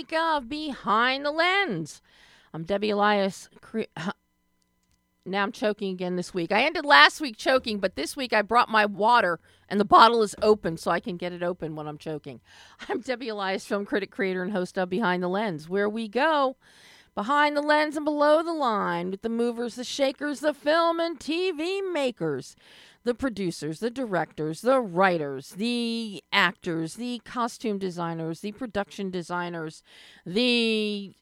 [0.00, 2.00] week of Behind the Lens.
[2.54, 3.50] I'm Debbie Elias.
[5.26, 6.52] Now I'm choking again this week.
[6.52, 10.22] I ended last week choking, but this week I brought my water and the bottle
[10.22, 12.40] is open so I can get it open when I'm choking.
[12.88, 16.56] I'm Debbie Elias, film critic, creator, and host of Behind the Lens, where we go
[17.14, 21.20] behind the lens and below the line with the movers, the shakers, the film and
[21.20, 22.56] TV makers
[23.04, 29.82] the producers, the directors, the writers, the actors, the costume designers, the production designers,
[30.26, 31.14] the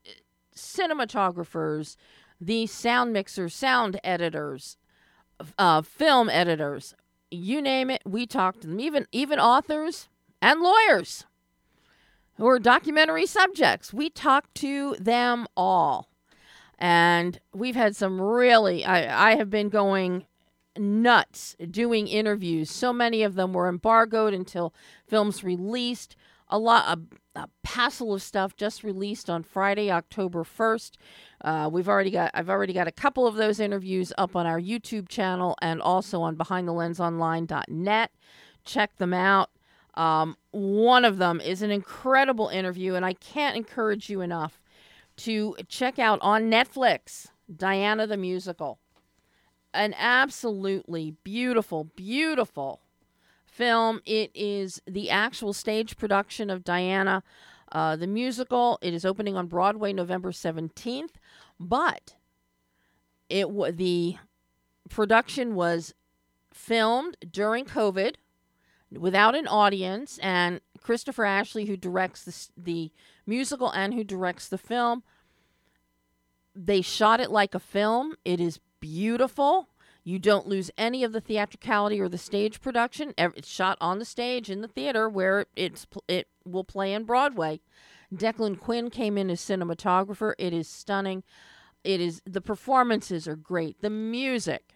[0.57, 1.97] cinematographers,
[2.41, 4.77] the sound mixers, sound editors,
[5.57, 6.95] uh, film editors,
[7.31, 8.81] you name it, we talk to them.
[8.81, 10.09] Even even authors
[10.41, 11.27] and lawyers
[12.37, 16.09] who are documentary subjects, we talk to them all.
[16.79, 20.27] And we've had some really, I, I have been going
[20.79, 22.71] nuts doing interviews.
[22.71, 24.75] So many of them were embargoed until
[25.07, 26.17] films released.
[26.49, 30.97] A lot, a, a passel of stuff just released on Friday, October first.
[31.43, 34.61] Uh, we've already got, I've already got a couple of those interviews up on our
[34.61, 38.11] YouTube channel and also on BehindTheLensOnline.net.
[38.65, 39.51] Check them out.
[39.95, 44.61] Um, one of them is an incredible interview, and I can't encourage you enough
[45.19, 48.79] to check out on Netflix Diana the Musical
[49.79, 52.81] an absolutely beautiful, beautiful
[53.47, 54.01] film.
[54.05, 57.23] It is the actual stage production of Diana,
[57.71, 58.79] uh, the musical.
[58.83, 61.13] It is opening on Broadway November 17th,
[61.61, 62.17] but
[63.29, 64.17] it w- the
[64.91, 65.95] production was
[66.53, 68.17] filmed during COVID
[68.91, 72.91] without an audience, and Christopher Ashley, who directs the, the
[73.27, 75.03] musical and who directs the film,
[76.55, 78.15] they shot it like a film.
[78.25, 79.69] It is beautiful.
[80.05, 83.13] You don't lose any of the theatricality or the stage production.
[83.19, 87.61] It's shot on the stage in the theater where it's it will play in Broadway.
[88.15, 90.33] Declan Quinn came in as cinematographer.
[90.39, 91.25] It is stunning.
[91.85, 93.83] It is the performances are great.
[93.83, 94.75] The music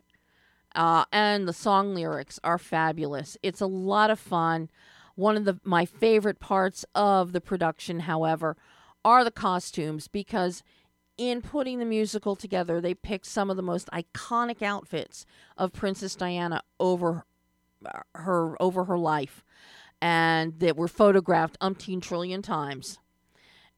[0.75, 3.37] uh, and the song lyrics are fabulous.
[3.43, 4.69] It's a lot of fun.
[5.15, 8.57] One of the my favorite parts of the production, however,
[9.05, 10.63] are the costumes because
[11.19, 16.15] in putting the musical together, they picked some of the most iconic outfits of Princess
[16.15, 17.25] Diana over
[18.15, 19.45] her over her life,
[20.01, 22.99] and that were photographed umpteen trillion times,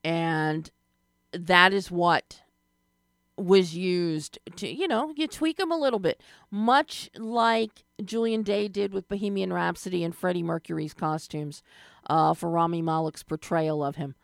[0.02, 0.70] and
[1.32, 2.42] that is what
[3.36, 6.20] was used to you know you tweak them a little bit.
[6.50, 11.62] Much like julian day did with bohemian rhapsody and freddie mercury's costumes
[12.08, 14.14] uh, for rami malek's portrayal of him.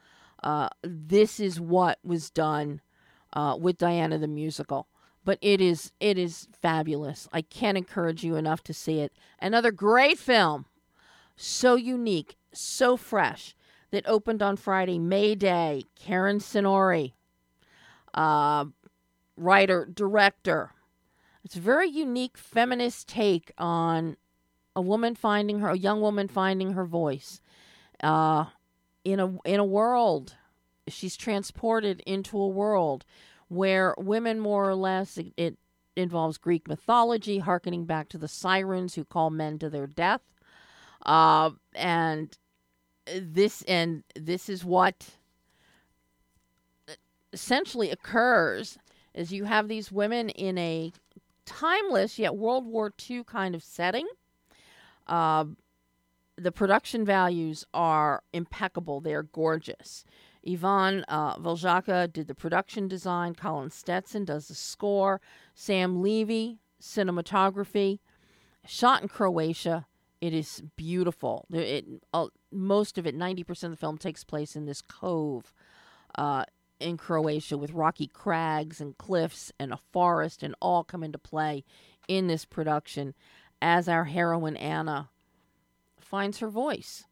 [0.45, 2.81] Uh, this is what was done
[3.33, 4.89] uh, with Diana the musical.
[5.25, 7.29] But it is it is fabulous.
[7.33, 9.13] I can't encourage you enough to see it.
[9.41, 10.65] Another great film,
[11.37, 13.55] so unique, so fresh
[13.91, 15.85] that opened on Friday, May Day.
[15.95, 17.13] Karen Cinorre,
[18.15, 18.65] uh,
[19.37, 20.73] writer, director.
[21.45, 24.17] It's a very unique feminist take on
[24.75, 27.41] a woman finding her, a young woman finding her voice,
[28.03, 28.47] uh,
[29.05, 30.37] in a in a world
[30.89, 33.05] she's transported into a world
[33.49, 35.59] where women more or less it, it
[35.97, 40.23] involves Greek mythology, harkening back to the sirens who call men to their death.
[41.05, 42.39] Uh, and
[43.21, 45.17] this and this is what
[47.33, 48.79] essentially occurs
[49.15, 50.93] is you have these women in a
[51.45, 54.07] timeless yet World War II kind of setting.
[55.07, 55.47] Uh,
[56.37, 59.01] the production values are impeccable.
[59.01, 60.05] They're gorgeous.
[60.49, 61.37] Ivan uh,
[62.07, 63.35] did the production design.
[63.35, 65.21] Colin Stetson does the score.
[65.55, 67.99] Sam Levy, cinematography.
[68.67, 69.87] Shot in Croatia.
[70.21, 71.47] It is beautiful.
[71.51, 75.53] It, uh, most of it, 90% of the film, takes place in this cove
[76.17, 76.45] uh,
[76.79, 81.65] in Croatia with rocky crags and cliffs and a forest, and all come into play
[82.09, 83.15] in this production
[83.63, 85.11] as our heroine Anna
[85.99, 87.05] finds her voice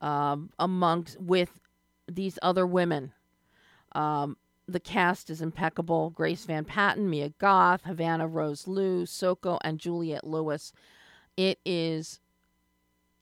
[0.00, 1.60] um, amongst with
[2.10, 3.12] these other women.
[3.92, 4.36] Um,
[4.68, 6.10] the cast is impeccable.
[6.10, 10.72] Grace Van Patten, Mia Goth, Havana Rose Liu, Soko, and Juliette Lewis.
[11.36, 12.20] It is,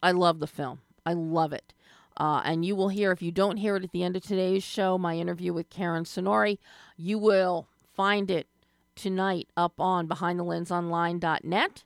[0.03, 0.81] I love the film.
[1.05, 1.73] I love it.
[2.17, 4.63] Uh, and you will hear, if you don't hear it at the end of today's
[4.63, 6.59] show, my interview with Karen Cinorre,
[6.97, 8.47] you will find it
[8.95, 11.85] tonight up on BehindTheLensOnline.net,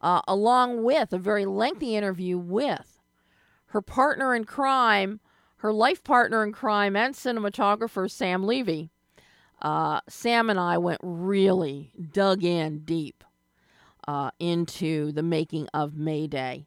[0.00, 3.00] uh, along with a very lengthy interview with
[3.66, 5.20] her partner in crime,
[5.58, 8.90] her life partner in crime and cinematographer, Sam Levy.
[9.62, 13.24] Uh, Sam and I went really dug in deep
[14.06, 16.66] uh, into the making of Mayday.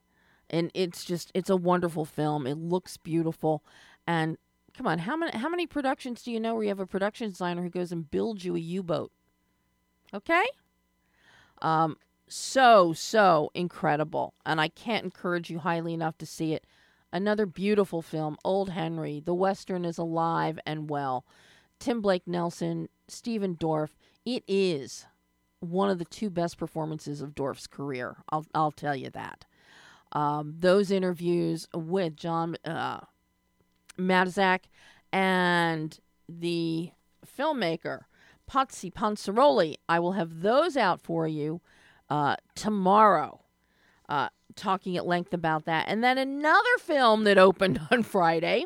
[0.50, 2.48] and it's just it's a wonderful film.
[2.48, 3.64] It looks beautiful,
[4.08, 4.38] and
[4.76, 7.30] come on, how many how many productions do you know where you have a production
[7.30, 9.12] designer who goes and builds you a U boat?
[10.14, 10.46] Okay,
[11.62, 11.98] um,
[12.28, 16.66] so so incredible, and I can't encourage you highly enough to see it.
[17.12, 19.20] Another beautiful film, Old Henry.
[19.20, 21.26] The Western is alive and well.
[21.80, 23.90] Tim Blake Nelson, Stephen Dorff.
[24.26, 25.06] It is
[25.60, 28.18] one of the two best performances of Dorff's career.
[28.30, 29.46] I'll I'll tell you that.
[30.12, 33.02] Um, those interviews with John uh,
[35.12, 36.92] and the
[37.26, 38.02] filmmaker
[38.50, 41.62] Potsy Ponciroli, I will have those out for you
[42.10, 43.42] uh, tomorrow.
[44.08, 45.86] Uh, talking at length about that.
[45.88, 48.66] And then another film that opened on Friday,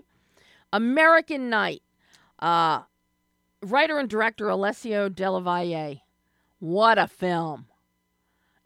[0.72, 1.82] American Night.
[2.40, 2.82] Uh,
[3.62, 6.02] writer and director Alessio Della Valle.
[6.60, 7.68] What a film.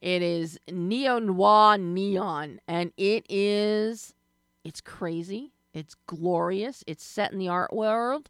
[0.01, 4.13] It is neo noir neon, and it is,
[4.63, 5.53] it's crazy.
[5.73, 6.83] It's glorious.
[6.87, 8.29] It's set in the art world,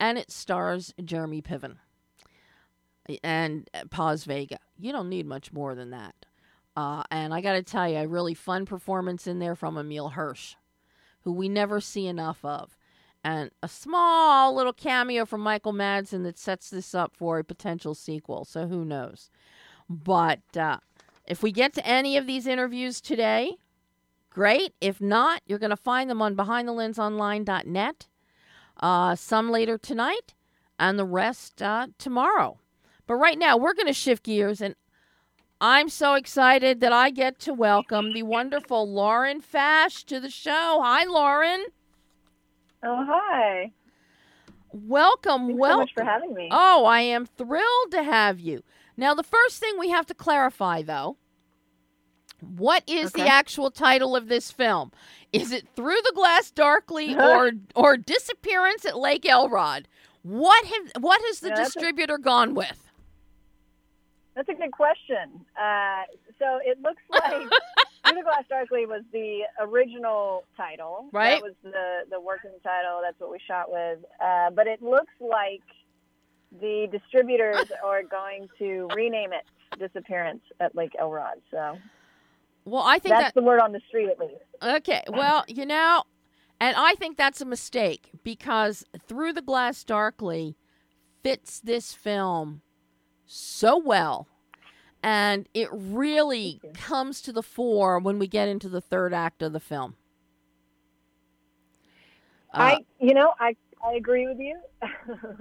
[0.00, 1.76] and it stars Jeremy Piven
[3.22, 4.58] and Paz Vega.
[4.78, 6.14] You don't need much more than that.
[6.76, 10.10] Uh, and I got to tell you, a really fun performance in there from Emile
[10.10, 10.56] Hirsch,
[11.22, 12.76] who we never see enough of.
[13.22, 17.94] And a small little cameo from Michael Madsen that sets this up for a potential
[17.94, 18.44] sequel.
[18.44, 19.30] So who knows?
[19.88, 20.78] But uh,
[21.26, 23.56] if we get to any of these interviews today,
[24.28, 24.74] great.
[24.80, 28.08] If not, you're going to find them on behindthelensonline.net.
[28.78, 30.34] Uh, some later tonight,
[30.80, 32.58] and the rest uh, tomorrow.
[33.06, 34.74] But right now, we're going to shift gears, and
[35.60, 40.80] I'm so excited that I get to welcome the wonderful Lauren Fash to the show.
[40.82, 41.64] Hi, Lauren.
[42.82, 43.72] Oh, hi.
[44.72, 45.46] Welcome.
[45.46, 45.76] Thanks welcome.
[45.76, 46.48] so much for having me.
[46.50, 48.62] Oh, I am thrilled to have you.
[48.96, 51.16] Now, the first thing we have to clarify, though,
[52.40, 53.22] what is Okay.
[53.22, 54.92] the actual title of this film?
[55.32, 59.88] Is it Through the Glass Darkly or or Disappearance at Lake Elrod?
[60.22, 62.90] What have what has the Yeah, that's a- distributor gone with?
[64.34, 65.44] That's a good question.
[65.60, 66.02] Uh,
[66.38, 67.48] so it looks like
[68.06, 71.06] Through the Glass Darkly was the original title.
[71.12, 71.40] Right.
[71.40, 73.00] That was the, the working title.
[73.02, 73.98] That's what we shot with.
[74.20, 75.62] Uh, but it looks like
[76.60, 79.44] the distributors are going to rename it
[79.78, 81.40] Disappearance at Lake Elrod.
[81.50, 81.76] So
[82.64, 84.34] Well, I think that's that the word on the street, at least.
[84.62, 85.02] Okay.
[85.08, 86.04] Well, you know,
[86.60, 90.56] and I think that's a mistake because Through the Glass Darkly
[91.24, 92.62] fits this film
[93.26, 94.28] so well.
[95.02, 99.52] And it really comes to the fore when we get into the third act of
[99.52, 99.96] the film.
[102.54, 103.54] Uh, I, you know, I,
[103.84, 104.58] I agree with you.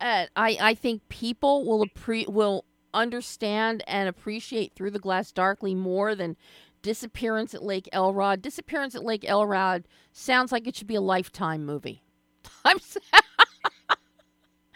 [0.00, 6.14] I, I think people will appre- will understand and appreciate Through the Glass Darkly more
[6.14, 6.36] than
[6.80, 8.40] Disappearance at Lake Elrod.
[8.40, 12.02] Disappearance at Lake Elrod sounds like it should be a lifetime movie.
[12.64, 12.78] I'm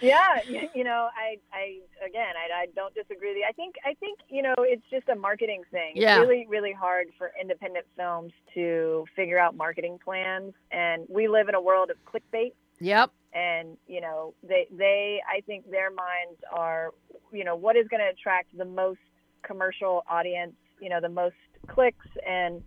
[0.03, 3.47] Yeah, you, know, I, I again, I, I don't disagree with you.
[3.49, 5.93] I think, I think, you know, it's just a marketing thing.
[5.95, 6.21] Yeah.
[6.21, 11.49] It's really, really hard for independent films to figure out marketing plans, and we live
[11.49, 12.53] in a world of clickbait.
[12.81, 13.11] Yep.
[13.33, 16.93] And you know, they, they, I think their minds are,
[17.33, 19.01] you know, what is going to attract the most
[19.43, 21.37] commercial audience, you know, the most
[21.69, 22.63] clicks, and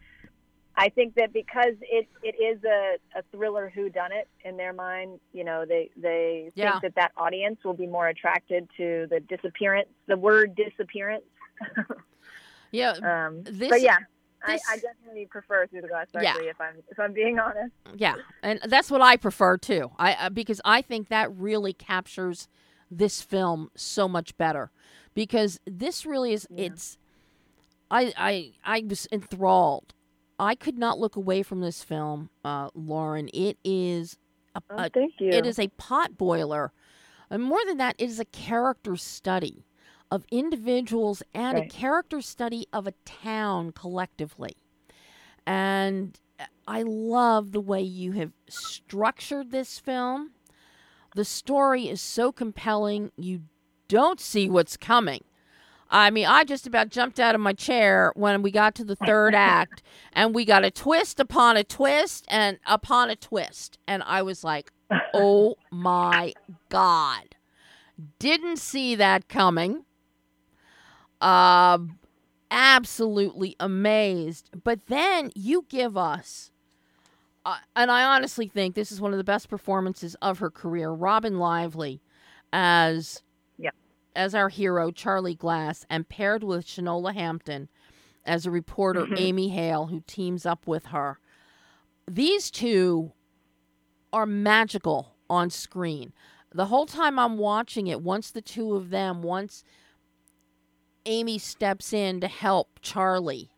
[0.77, 4.73] I think that because it, it is a, a thriller who done it in their
[4.73, 6.71] mind, you know, they they Yeah.
[6.71, 11.23] think that that audience will be more attracted to the disappearance, the word disappearance.
[12.71, 12.93] Yeah.
[13.03, 13.97] Um, This- but yeah,
[14.47, 16.35] this- I, I definitely prefer through the glass Yeah.
[16.39, 17.71] if I'm if I'm being honest.
[17.95, 19.91] Yeah, and that's what I prefer too.
[19.97, 22.47] I uh, because I think that really captures
[22.91, 24.71] this film so much better
[25.13, 26.65] because this really is Yeah.
[26.65, 26.97] it's
[27.89, 29.93] I I I was enthralled.
[30.39, 33.29] I could not look away from this film, uh, Lauren.
[33.33, 34.17] It is
[34.53, 35.29] a, Oh, a thank you.
[35.29, 36.71] it is a pot boiler.
[37.29, 39.65] And more than that, it is a character study
[40.11, 44.55] of individuals and a character study of a town collectively.
[45.47, 46.19] And
[46.67, 50.31] I love the way you have structured this film.
[51.15, 53.41] The story is so compelling, you
[53.87, 55.23] don't see what's coming.
[55.95, 58.97] I mean, I just about jumped out of my chair when we got to the
[58.97, 63.77] third act, and we got a twist upon a twist and upon a twist.
[63.87, 64.73] And I was like,
[65.13, 66.33] oh my
[66.67, 67.35] God.
[68.19, 69.85] Didn't see that coming.
[71.21, 71.97] Um,
[72.51, 74.49] absolutely amazed.
[74.65, 76.51] But then you give us,
[77.45, 80.91] uh, and I honestly think this is one of the best performances of her career,
[80.91, 82.01] Robin Lively
[82.51, 83.21] as.
[84.15, 87.69] As our hero Charlie Glass, and paired with Shanola Hampton
[88.25, 89.19] as a reporter, Mhm.
[89.19, 91.19] Amy Hale, who teams up with her.
[92.09, 93.11] These two
[94.13, 96.13] are magical on screen.
[96.51, 99.63] The whole time I'm watching it, once the two of them, once
[101.05, 103.51] Amy steps in to help Charlie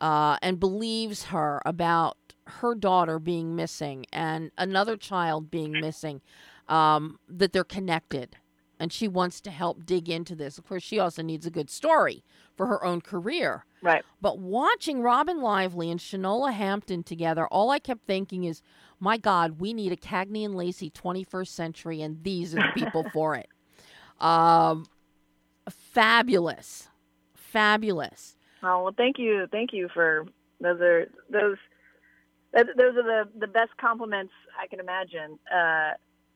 [0.00, 6.20] uh, and believes her about her daughter being missing and another child being missing,
[6.68, 8.36] um, that they're connected.
[8.84, 10.58] And she wants to help dig into this.
[10.58, 12.22] Of course, she also needs a good story
[12.54, 13.64] for her own career.
[13.80, 14.04] Right.
[14.20, 18.60] But watching Robin Lively and Shanola Hampton together, all I kept thinking is,
[19.00, 23.06] my God, we need a Cagney and Lacey 21st century, and these are the people
[23.14, 23.48] for it.
[24.20, 24.84] Um,
[25.70, 26.90] fabulous,
[27.34, 28.36] fabulous.
[28.62, 30.26] Oh well, thank you, thank you for
[30.60, 31.56] those are those
[32.52, 35.38] those are the the best compliments I can imagine.
[35.50, 35.92] Uh,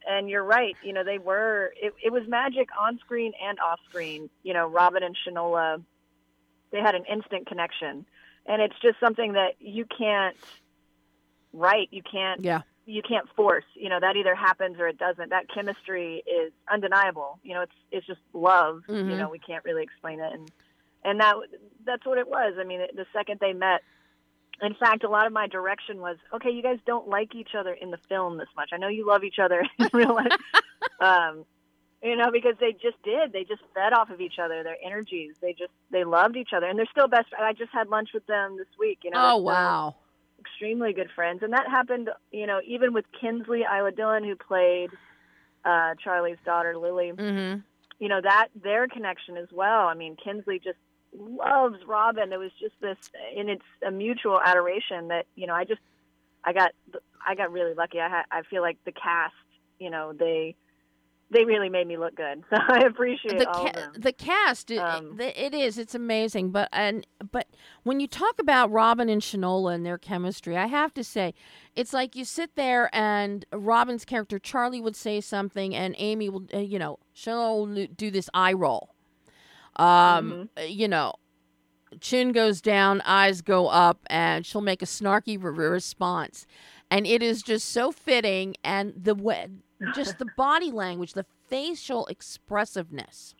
[0.06, 0.76] and you're right.
[0.82, 1.72] You know, they were.
[1.80, 4.30] It, it was magic on screen and off screen.
[4.42, 5.82] You know, Robin and Shanola,
[6.70, 8.06] they had an instant connection,
[8.46, 10.36] and it's just something that you can't
[11.52, 11.88] write.
[11.90, 12.42] You can't.
[12.42, 12.62] Yeah.
[12.86, 13.66] You can't force.
[13.74, 15.28] You know, that either happens or it doesn't.
[15.28, 17.38] That chemistry is undeniable.
[17.42, 18.82] You know, it's it's just love.
[18.88, 19.10] Mhm.
[19.10, 20.50] You know, we can't really explain it, and
[21.04, 21.34] and that
[21.84, 22.54] that's what it was.
[22.58, 23.82] I mean, the second they met.
[24.62, 27.72] In fact, a lot of my direction was, okay, you guys don't like each other
[27.72, 28.70] in the film this much.
[28.72, 30.32] I know you love each other in real life,
[31.00, 31.44] um,
[32.02, 33.32] you know, because they just did.
[33.32, 35.34] They just fed off of each other, their energies.
[35.40, 37.28] They just they loved each other, and they're still best.
[37.30, 37.44] Friends.
[37.46, 38.98] I just had lunch with them this week.
[39.04, 39.94] You know, Oh, wow.
[40.40, 42.10] extremely good friends, and that happened.
[42.30, 44.90] You know, even with Kinsley Isla Dillon, who played
[45.64, 47.60] uh, Charlie's daughter Lily Mm-hmm.
[47.98, 49.86] you know that their connection as well.
[49.88, 50.78] I mean, Kinsley just
[51.16, 52.32] loves Robin.
[52.32, 52.96] It was just this,
[53.36, 55.54] and it's a mutual adoration that you know.
[55.54, 55.80] I just,
[56.44, 56.70] I got,
[57.26, 58.00] I got really lucky.
[58.00, 59.34] I ha- I feel like the cast,
[59.78, 60.54] you know, they,
[61.30, 62.42] they really made me look good.
[62.50, 64.02] So I appreciate the all ca- of them.
[64.02, 67.46] the cast it, Um, it, is it's amazing but and but
[67.82, 71.34] when you talk about Robin and Shanola and their chemistry I have to say
[71.76, 76.46] it's like you sit there and Robin's character Charlie would say something and Amy will
[76.54, 78.94] uh, you know Shanola will do this eye roll
[79.78, 81.12] um uh, you know
[82.00, 86.46] chin goes down eyes go up and she'll make a snarky re- response.
[86.90, 89.48] And it is just so fitting and the way
[89.94, 93.34] just the body language the facial expressiveness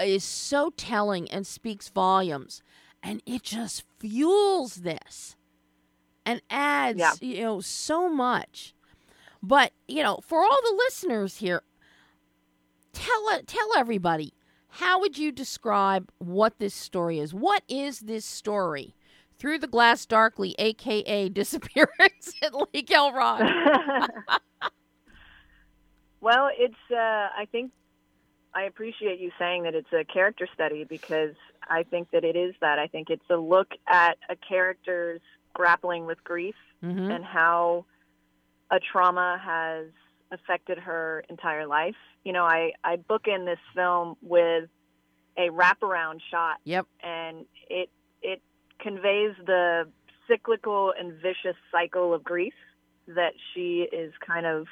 [0.00, 2.62] is so telling and speaks volumes.
[3.02, 5.36] And it just fuels this
[6.24, 7.12] and adds Yeah.
[7.20, 8.74] you know so much.
[9.42, 11.62] But you know for all the listeners here
[12.92, 14.32] tell tell everybody
[14.76, 18.94] how would you describe what this story is what is this story
[19.38, 23.42] through the glass darkly aka disappearance at lake elrod
[26.22, 26.74] well, it's.
[26.90, 27.72] Uh, I think
[28.54, 31.34] I appreciate you saying that it's a character study because
[31.68, 32.78] I think that it is that.
[32.78, 35.20] I think it's a look at a character's
[35.52, 37.10] grappling with grief mm-hmm.
[37.10, 37.84] and how
[38.70, 39.86] a trauma has
[40.32, 41.94] affected her entire life.
[42.24, 44.68] You know, I, I book in this film with
[45.36, 46.56] a wraparound shot.
[46.64, 46.86] Yep.
[47.02, 47.90] And it
[48.22, 48.42] it
[48.80, 49.88] conveys the
[50.28, 52.54] cyclical and vicious cycle of grief
[53.08, 54.66] that she is kind of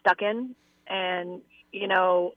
[0.00, 0.54] stuck in.
[0.86, 2.32] And you know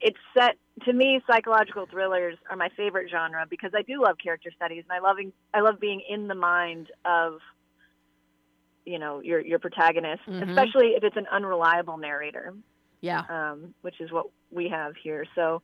[0.00, 4.50] it's set to me psychological thrillers are my favorite genre because I do love character
[4.54, 7.38] studies and I loving I love being in the mind of
[8.84, 10.48] you know your your protagonist Mhm.
[10.48, 12.54] especially if it's an unreliable narrator
[13.00, 15.26] yeah um, which is what we have here.
[15.34, 15.62] So,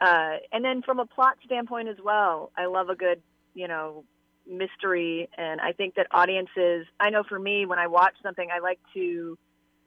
[0.00, 3.22] uh, and then from a plot standpoint as well, I love a good,
[3.54, 4.04] you know,
[4.46, 5.28] mystery.
[5.36, 8.80] And I think that audiences, I know for me, when I watch something, I like
[8.94, 9.38] to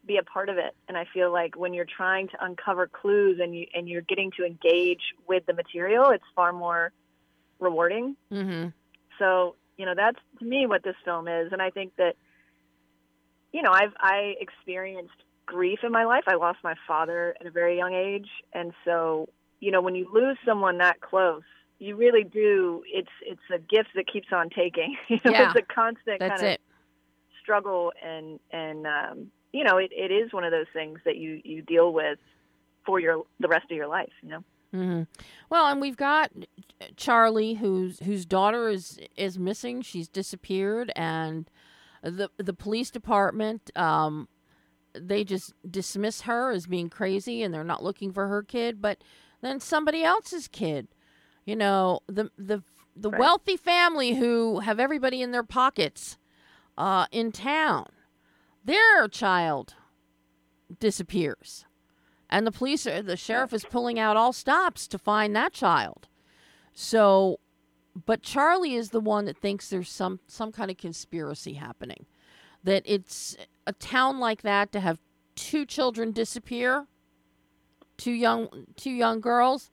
[0.05, 0.75] be a part of it.
[0.87, 4.31] And I feel like when you're trying to uncover clues and you and you're getting
[4.37, 6.91] to engage with the material, it's far more
[7.59, 8.15] rewarding.
[8.31, 8.69] mm-hmm.
[9.19, 11.51] So, you know, that's to me what this film is.
[11.51, 12.15] And I think that,
[13.53, 15.13] you know, I've I experienced
[15.45, 16.23] grief in my life.
[16.27, 18.29] I lost my father at a very young age.
[18.53, 21.43] And so, you know, when you lose someone that close,
[21.79, 24.95] you really do it's it's a gift that keeps on taking.
[25.07, 25.51] You know, Yeah.
[25.51, 26.61] it's a constant kind of it
[27.41, 31.41] struggle and and um you know, it, it is one of those things that you
[31.43, 32.19] you deal with
[32.85, 34.43] for your the rest of your life, you know.
[34.73, 35.03] Mm-hmm.
[35.49, 36.31] Well, and we've got
[36.97, 39.81] Charlie, whose whose daughter is is missing.
[39.81, 41.49] She's disappeared, and
[42.01, 44.27] the the police department um,
[44.93, 49.03] they just dismiss her as being crazy, and they're not looking for her kid, but
[49.41, 50.87] then somebody else's kid.
[51.45, 52.63] You know, the the
[52.95, 53.19] the Right.
[53.19, 56.17] wealthy family who have everybody in their pockets
[56.77, 57.85] uh, in town.
[58.65, 59.75] Their child
[60.79, 61.65] disappears
[62.29, 66.07] and the police are, the sheriff is pulling out all stops to find that child
[66.73, 67.39] so
[68.05, 72.05] but Charlie is the one that thinks there's some some kind of conspiracy happening.
[72.63, 73.35] That it's
[73.65, 74.99] a town like that to have
[75.35, 76.87] two children disappear,
[77.97, 79.71] two young two young girls,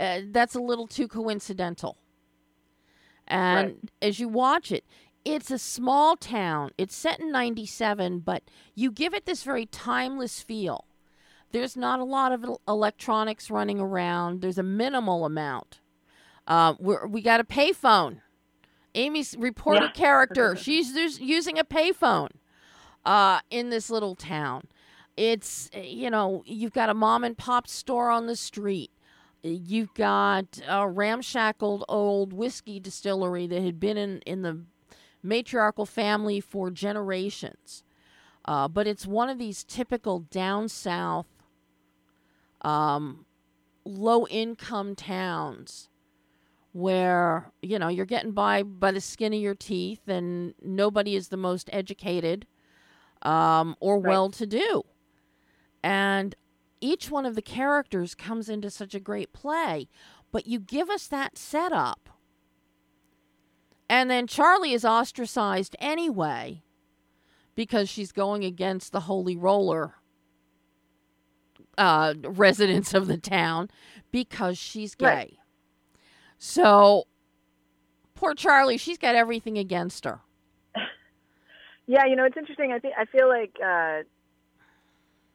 [0.00, 1.96] uh, that's a little too coincidental.
[3.26, 3.90] And Right.
[4.00, 4.84] as you watch it,
[5.24, 6.72] it's a small town.
[6.76, 8.42] It's set in 97, but
[8.74, 10.86] you give it this very timeless feel.
[11.52, 14.40] There's not a lot of electronics running around.
[14.40, 15.78] There's a minimal amount.
[16.46, 18.20] Uh, we're, we got a payphone.
[18.94, 19.92] Amy's reporter Yeah.
[19.92, 22.28] character, she's using a payphone
[23.06, 24.64] uh, in this little town.
[25.16, 28.90] It's, you know, you've got a mom and pop store on the street.
[29.42, 34.60] You've got a ramshackled old whiskey distillery that had been in, in the
[35.22, 37.82] matriarchal family for generations.
[38.44, 41.26] Uh, but it's one of these typical down south,
[42.62, 43.24] um,
[43.84, 45.88] low income towns
[46.72, 51.28] where you know you're getting by by the skin of your teeth, and nobody is
[51.28, 52.46] the most educated
[53.22, 54.08] um, or Right.
[54.08, 54.82] well to do,
[55.82, 56.34] and
[56.80, 59.88] each one of the characters comes into such a great play.
[60.32, 62.08] But you give us that setup.
[63.88, 66.62] And then Charlie is ostracized anyway
[67.54, 69.96] because she's going against the holy roller
[71.76, 73.68] uh, residents of the town
[74.10, 75.06] because she's gay.
[75.06, 75.38] Right.
[76.44, 77.06] So
[78.16, 80.20] poor Charlie, she's got everything against her.
[81.84, 82.70] Yeah, you know, it's interesting.
[82.70, 84.04] I think I feel like uh,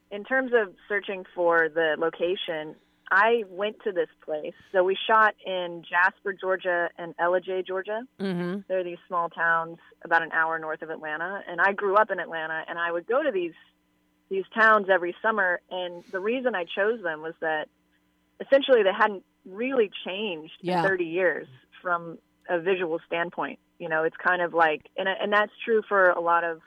[0.10, 2.74] in terms of searching for the location,
[3.12, 4.54] I went to this place.
[4.72, 8.02] So we shot in Jasper, Georgia, and Ellijay, Georgia.
[8.20, 8.62] Mm-hmm.
[8.70, 12.20] They're these small towns about an hour north of Atlanta, and I grew up in
[12.20, 13.54] Atlanta, and I would go to these
[14.30, 15.60] these towns every summer.
[15.70, 17.68] And the reason I chose them was that
[18.40, 20.82] essentially they hadn't really changed Yeah.
[20.84, 21.48] in 30 years
[21.82, 22.18] from
[22.50, 23.60] a visual standpoint.
[23.80, 26.62] You know, it's kind of like, and and that's true for a lot of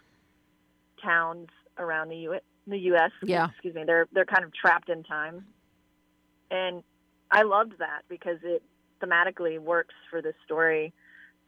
[1.02, 3.10] towns around the U the U.S.
[3.22, 3.48] Yeah.
[3.50, 5.44] Excuse me, they're they're kind of trapped in time,
[6.50, 6.82] and
[7.30, 8.62] I loved that because it
[9.02, 10.92] thematically works for this story.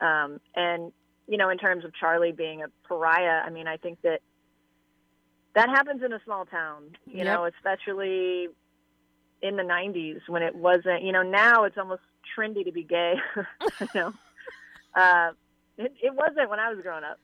[0.01, 0.93] Um, and
[1.29, 4.21] you know, in terms of Charlie being a pariah, I mean, I think that
[5.55, 6.97] that happens in a small town.
[7.07, 7.27] You Yep.
[7.27, 8.49] know, especially
[9.43, 11.03] in the '90s when it wasn't.
[11.03, 12.03] You know, now it's almost
[12.37, 13.15] trendy to be gay.
[13.81, 14.13] you know,
[14.95, 15.31] uh,
[15.79, 17.19] it, it wasn't when I was growing up.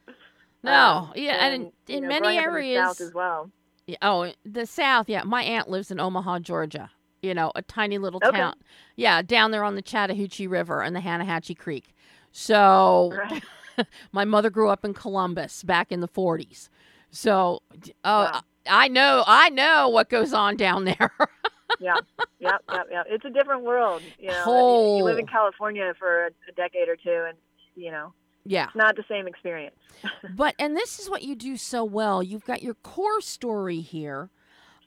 [0.63, 1.55] No, Um, yeah, and
[1.89, 3.51] in, in know, many growing up in the areas, South as well.
[3.87, 5.09] Yeah, oh, the South.
[5.09, 6.91] Yeah, my aunt lives in Omaha, Georgia.
[7.23, 8.37] You know, a tiny little Okay.
[8.37, 8.55] town.
[8.97, 11.95] Yeah, down there on the Chattahoochee River and the Hannahatchee Creek.
[12.33, 13.43] So Right.
[14.13, 16.69] my mother grew up in Columbus back in the 40s.
[17.11, 17.63] So,
[18.05, 18.41] oh, Wow.
[18.69, 21.11] I know, I know what goes on down there.
[21.81, 21.95] yeah,
[22.39, 23.03] yeah, yeah, yeah.
[23.09, 24.03] It's a different world.
[24.19, 24.99] You know, Oh.
[24.99, 27.37] you live in California for a, a decade or two, and
[27.75, 28.13] you know,
[28.45, 28.65] yeah.
[28.67, 29.77] it's not the same experience.
[30.37, 32.23] But and this is what you do so well.
[32.23, 34.31] You've got your core story here.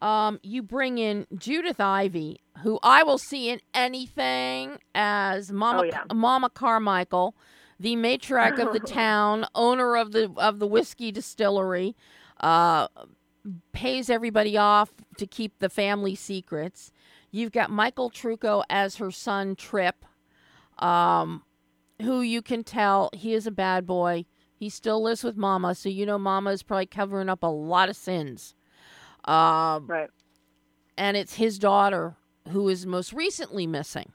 [0.01, 5.83] Um, you bring in Judith Ivey, who I will see in anything as Mama Oh,
[5.83, 6.03] yeah.
[6.11, 7.35] Mama Carmichael,
[7.79, 11.95] the matriarch of the town, owner of the of the whiskey distillery,
[12.39, 12.87] uh,
[13.73, 16.91] pays everybody off to keep the family secrets.
[17.31, 20.05] You've got Michael Trucco as her son Trip,
[20.79, 21.43] um,
[22.01, 24.25] who you can tell he is a bad boy.
[24.55, 27.89] He still lives with Mama, so you know Mama is probably covering up a lot
[27.89, 28.53] of sins.
[29.25, 30.09] Um, Right.
[30.97, 32.15] and it's his daughter
[32.49, 34.11] who is most recently missing.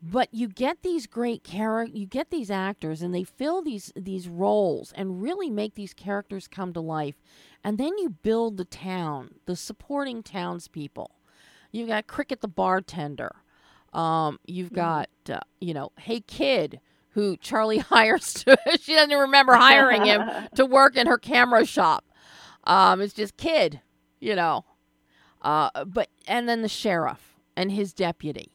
[0.00, 4.28] But you get these great characters, you get these actors, and they fill these these
[4.28, 7.16] roles and really make these characters come to life.
[7.64, 11.10] And then you build the town, the supporting townspeople.
[11.72, 13.36] You've got Cricket the bartender.
[13.92, 16.80] Um, you've got uh, you know, Hey Kid,
[17.10, 18.56] who Charlie hires to.
[18.80, 20.22] she doesn't even remember hiring him
[20.54, 22.04] to work in her camera shop.
[22.64, 23.80] Um, it's just Kid,
[24.20, 24.64] you know.
[25.42, 28.52] Uh, but and then the sheriff and his deputy,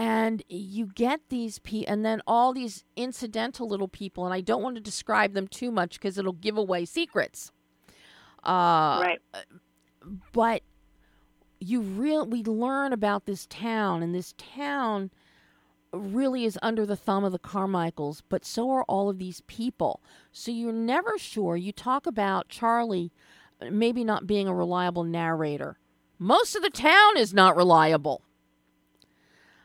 [0.00, 4.62] and you get these pe and then all these incidental little people, and I don't
[4.62, 7.52] want to describe them too much because it'll give away secrets.
[8.42, 9.20] Uh, right.
[10.32, 10.62] but
[11.60, 15.10] you real we learn about this town and this town
[15.92, 20.00] really is under the thumb of the Carmichaels, but so are all of these people.
[20.32, 21.58] So you're never sure.
[21.58, 23.12] You talk about Charlie
[23.60, 25.76] uh, maybe not being a reliable narrator.
[26.18, 28.22] Most of the town is not reliable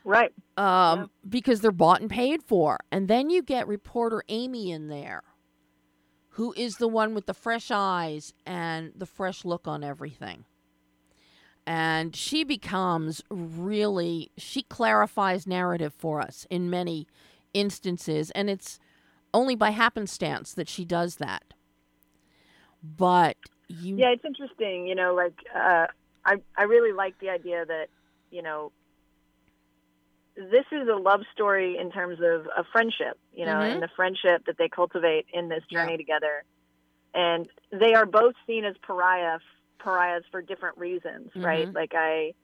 [0.06, 0.32] Right.
[0.56, 2.78] um, because they're bought and paid for.
[2.92, 5.24] And then you get reporter Amy in there,
[6.30, 10.44] who is the one with the fresh eyes and the fresh look on everything.
[11.66, 17.08] And she becomes really, she clarifies narrative for us in many
[17.52, 18.78] instances, and it's
[19.34, 21.42] only by happenstance that she does that.
[22.80, 24.86] But you, Yeah, it's interesting.
[24.86, 25.88] You know, like uh,
[26.24, 27.88] I I really like the idea that
[28.30, 28.70] you know
[30.36, 33.18] this is a love story in terms of a friendship.
[33.32, 33.72] You know, Mhm.
[33.72, 35.96] and the friendship that they cultivate in this journey Yeah.
[35.98, 36.44] together,
[37.14, 39.38] and they are both seen as pariah
[39.78, 41.68] pariahs for different reasons, right?
[41.68, 41.74] Mhm.
[41.74, 42.34] Like I,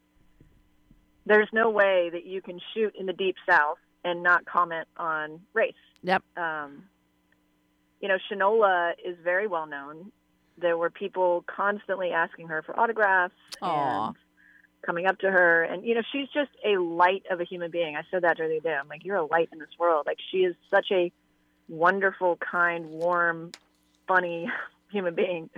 [1.27, 5.45] there's no way that you can shoot in the deep south and not comment on
[5.53, 5.75] race.
[6.03, 6.23] Yep.
[6.37, 6.89] Um,
[8.01, 10.13] you know, Shanola is very well known.
[10.59, 14.09] There were people constantly asking her for autographs Aw.
[14.09, 14.17] and
[14.85, 15.63] coming up to her.
[15.63, 17.97] And, you know, she's just a light of a human being.
[17.97, 18.75] I said that the other day.
[18.75, 20.05] I'm like, you're a light in this world.
[20.07, 21.13] Like, she is such a
[21.69, 23.53] wonderful, kind, warm,
[24.07, 24.51] funny
[24.91, 25.49] human being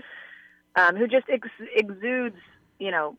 [0.77, 2.37] um, who just ex- exudes,
[2.79, 3.17] you know,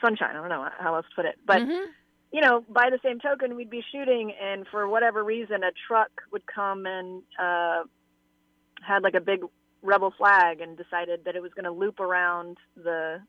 [0.00, 0.30] sunshine.
[0.30, 1.38] I don't know how else to put it.
[1.46, 1.86] But, Mhm.
[2.32, 6.10] you know, by the same token, we'd be shooting, and for whatever reason, a truck
[6.32, 7.84] would come and uh,
[8.80, 9.44] had like a big
[9.82, 13.20] rebel flag and decided that it was going to loop around the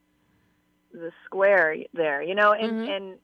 [0.94, 2.90] the square there, you know, and Mhm.
[2.96, 3.20] and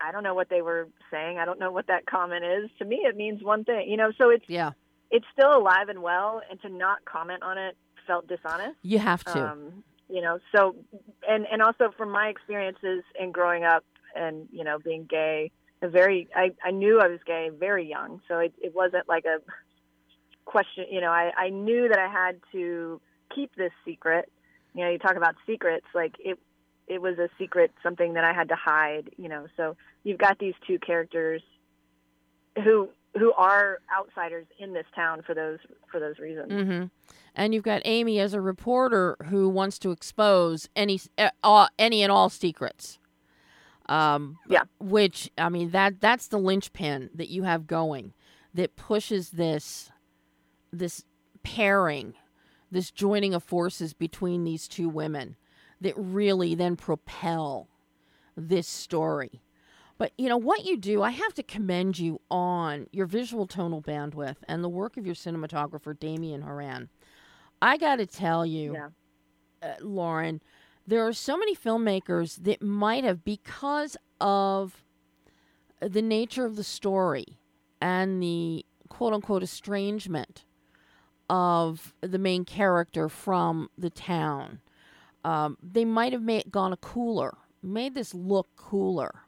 [0.00, 1.38] I don't know what they were saying.
[1.38, 2.70] I don't know what that comment is.
[2.78, 4.12] To me, it means one thing, you know.
[4.12, 4.72] So it's yeah,
[5.10, 9.22] it's still alive and well, and to not comment on it felt dishonest you have
[9.24, 9.50] to.
[9.52, 10.74] um, you know so
[11.28, 13.84] and and also from my experiences in growing up
[14.16, 18.20] and you know being gay a very i i knew i was gay very young
[18.26, 19.38] so it, it wasn't like a
[20.44, 23.00] question you know i i knew that i had to
[23.32, 24.32] keep this secret
[24.74, 26.38] you know you talk about secrets like it
[26.90, 30.38] it was a secret something that i had to hide you know so you've got
[30.38, 31.40] these two characters
[32.62, 35.58] who who are outsiders in this town for those
[35.90, 36.84] for those reasons hmm
[37.34, 42.10] And you've got Amy as a reporter who wants to expose any uh, any and
[42.12, 42.98] all secrets.
[43.86, 44.64] Um, Yeah.
[44.78, 48.12] Which I mean that that's the linchpin that you have going
[48.54, 49.90] that pushes this
[50.72, 51.04] this
[51.42, 52.14] pairing,
[52.70, 55.36] this joining of forces between these two women
[55.80, 57.68] that really then propel
[58.36, 59.42] this story.
[59.98, 63.82] But you know what you do, I have to commend you on your visual tonal
[63.82, 66.88] bandwidth and the work of your cinematographer Damien Horan.
[67.60, 68.88] I got to tell you, yeah
[69.62, 70.40] uh, Lauren,
[70.86, 74.82] there are so many filmmakers that might have, because of
[75.80, 77.38] the nature of the story
[77.80, 80.44] and the quote unquote estrangement
[81.28, 84.60] of the main character from the town,
[85.24, 89.22] um, they might have made gone a cooler, made this look cooler,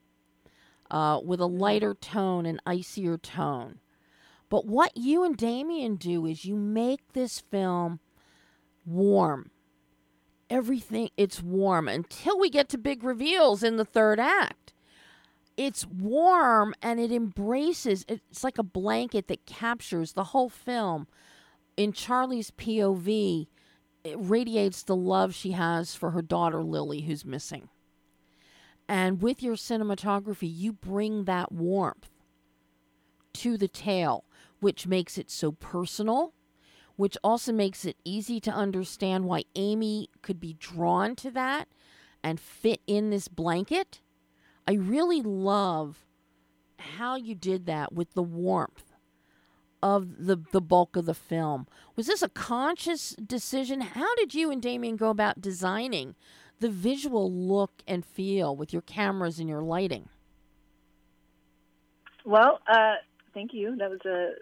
[0.91, 3.81] uh, with a lighter tone, an icier tone.
[4.49, 8.01] But what you and Damien do is you make this film
[8.85, 9.51] warm.
[10.51, 14.75] Everything it's warm until we get to big reveals in the third act.
[15.57, 21.07] It's warm and it embraces it's like a blanket that captures the whole film.
[21.79, 23.47] In Charlie's POV,
[24.17, 27.69] radiates the love she has for her daughter Lily who's missing.
[28.89, 32.11] And with your cinematography, you bring that warmth
[33.35, 34.25] to the tale,
[34.61, 36.35] which makes it so personal
[36.97, 41.69] which also makes it easy to understand why Amy could be drawn to that
[42.23, 44.01] and fit in this blanket.
[44.67, 46.07] I really love
[46.79, 48.92] how you did that with the warmth
[49.83, 51.67] of the the bulk of the film.
[51.97, 53.81] Was this a conscious decision?
[53.81, 56.15] How did you and Damien go about designing
[56.61, 60.09] the visual look and feel with your cameras and your lighting?
[62.25, 62.95] Well, uh,
[63.35, 63.77] thank you.
[63.77, 64.35] That was a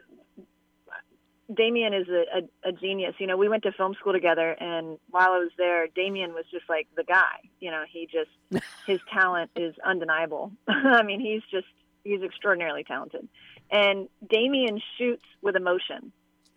[1.54, 3.14] Damien is a, a, a genius.
[3.18, 6.44] You know, we went to film school together, and while I was there, Damien was
[6.50, 7.40] just like the guy.
[7.58, 10.52] You know, he just his talent is undeniable.
[10.68, 11.66] I mean, he's just
[12.04, 13.28] he's extraordinarily talented,
[13.70, 16.12] and Damien shoots with emotion,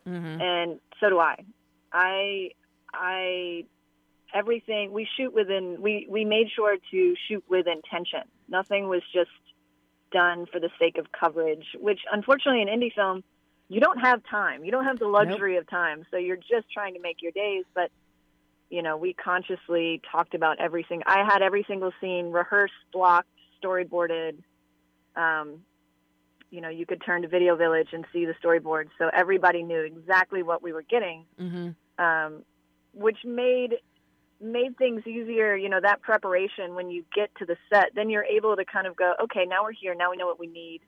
[0.07, 0.41] Mm-hmm.
[0.41, 1.45] and so do I.
[1.93, 2.49] I
[2.93, 3.63] I
[4.33, 8.23] everything we shoot within we we made sure to shoot with intention.
[8.49, 9.29] Nothing was just
[10.11, 13.23] done for the sake of coverage, which unfortunately in indie film
[13.69, 14.65] you don't have time.
[14.65, 16.05] You don't have the luxury of time.
[16.11, 17.89] So you're just trying to make your days, but
[18.69, 23.29] you know, we consciously talked about every single I had every single scene rehearsed, blocked,
[23.63, 24.39] storyboarded.
[25.15, 25.59] Um,
[26.53, 29.81] you know, you could turn to Video Village and see the storyboard, so everybody knew
[29.81, 31.69] exactly what we were getting Mm-hmm.
[32.03, 32.43] um,
[32.93, 33.71] which made
[34.39, 35.55] made things easier.
[35.55, 38.85] You know, that preparation when you get to the set, then you're able to kind
[38.85, 39.95] of go, okay, now we're here.
[39.95, 40.81] Now we know what we need.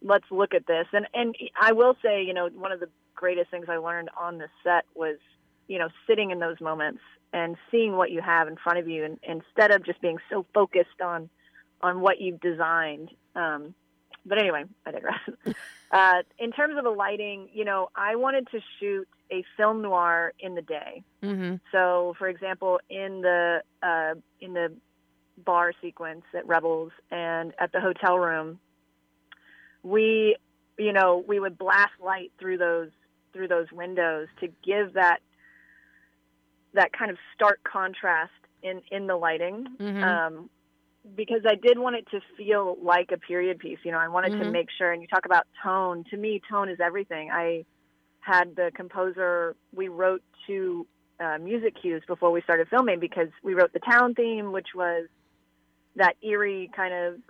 [0.00, 0.86] Let's look at this.
[0.92, 4.38] And and I will say, you know, one of the greatest things I learned on
[4.38, 5.18] the set was,
[5.66, 7.00] you know, sitting in those moments
[7.32, 10.46] and seeing what you have in front of you, and instead of just being so
[10.54, 11.28] focused on
[11.80, 13.10] on what you've designed.
[13.34, 13.74] Um,
[14.24, 15.20] but anyway, I digress.
[15.90, 20.32] uh, in terms of the lighting, you know, I wanted to shoot a film noir
[20.38, 21.02] in the day.
[21.22, 21.56] Mm-hmm.
[21.72, 24.72] So, for example, in the uh, in the
[25.38, 28.60] bar sequence at Rebels and at the hotel room,
[29.82, 30.36] we,
[30.78, 32.90] you know, we would blast light through those
[33.32, 35.18] through those windows to give that
[36.74, 38.32] that kind of stark contrast
[38.62, 39.66] in in the lighting.
[39.80, 40.02] Mhm.
[40.02, 40.50] Um,
[41.16, 43.78] because I did want it to feel like a period piece.
[43.84, 44.52] You know, I wanted to Mhm.
[44.52, 44.92] make sure.
[44.92, 46.04] And you talk about tone.
[46.10, 47.30] To me, tone is everything.
[47.30, 47.64] I
[48.20, 49.56] had the composer.
[49.74, 50.86] We wrote two
[51.20, 55.08] uh, music cues before we started filming because we wrote the town theme, which was
[55.96, 57.20] that eerie kind of.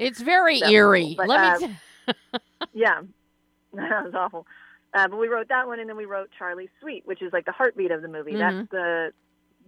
[0.00, 1.14] It's very eerie.
[1.16, 1.46] but, Let me.
[1.46, 2.38] uh, t-
[2.74, 3.00] Yeah,
[3.72, 4.46] that was awful.
[4.94, 7.44] Uh, but we wrote that one, and then we wrote Charlie Sweet, which is like
[7.44, 8.32] the heartbeat of the movie.
[8.32, 8.38] Mhm.
[8.38, 9.12] That's the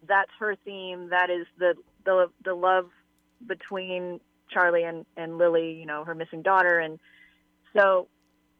[0.07, 1.11] that's her theme.
[1.11, 2.91] That is the the the love
[3.47, 5.73] between Charlie and and Lily.
[5.73, 6.99] You know, her missing daughter, and
[7.77, 8.09] so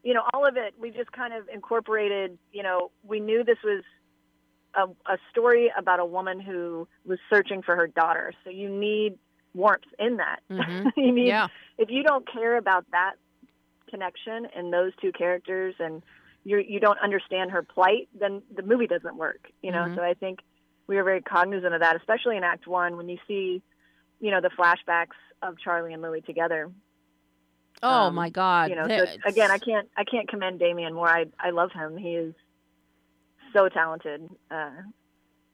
[0.03, 0.75] you know all of it.
[0.81, 2.39] We just kind of incorporated.
[2.53, 3.83] You know, we knew this was.
[4.77, 8.33] A, a story about a woman who was searching for her daughter.
[8.45, 9.19] So you need
[9.53, 10.43] warmth in that.
[10.49, 10.93] Mhm.
[10.97, 11.49] you need yeah.
[11.77, 13.15] if you don't care about that
[13.91, 16.03] connection and those two characters and
[16.45, 19.97] you you don't understand her plight then the movie doesn't work you know Mhm.
[19.97, 20.39] so i think
[20.87, 23.61] we were very cognizant of that especially in act 1 when you see
[24.21, 26.71] you know the flashbacks of charlie and lily together
[27.83, 28.69] Oh um, my God.
[28.69, 31.97] you know so again i can't i can't commend damien more i i love him
[31.97, 32.35] he is
[33.55, 34.71] so talented uh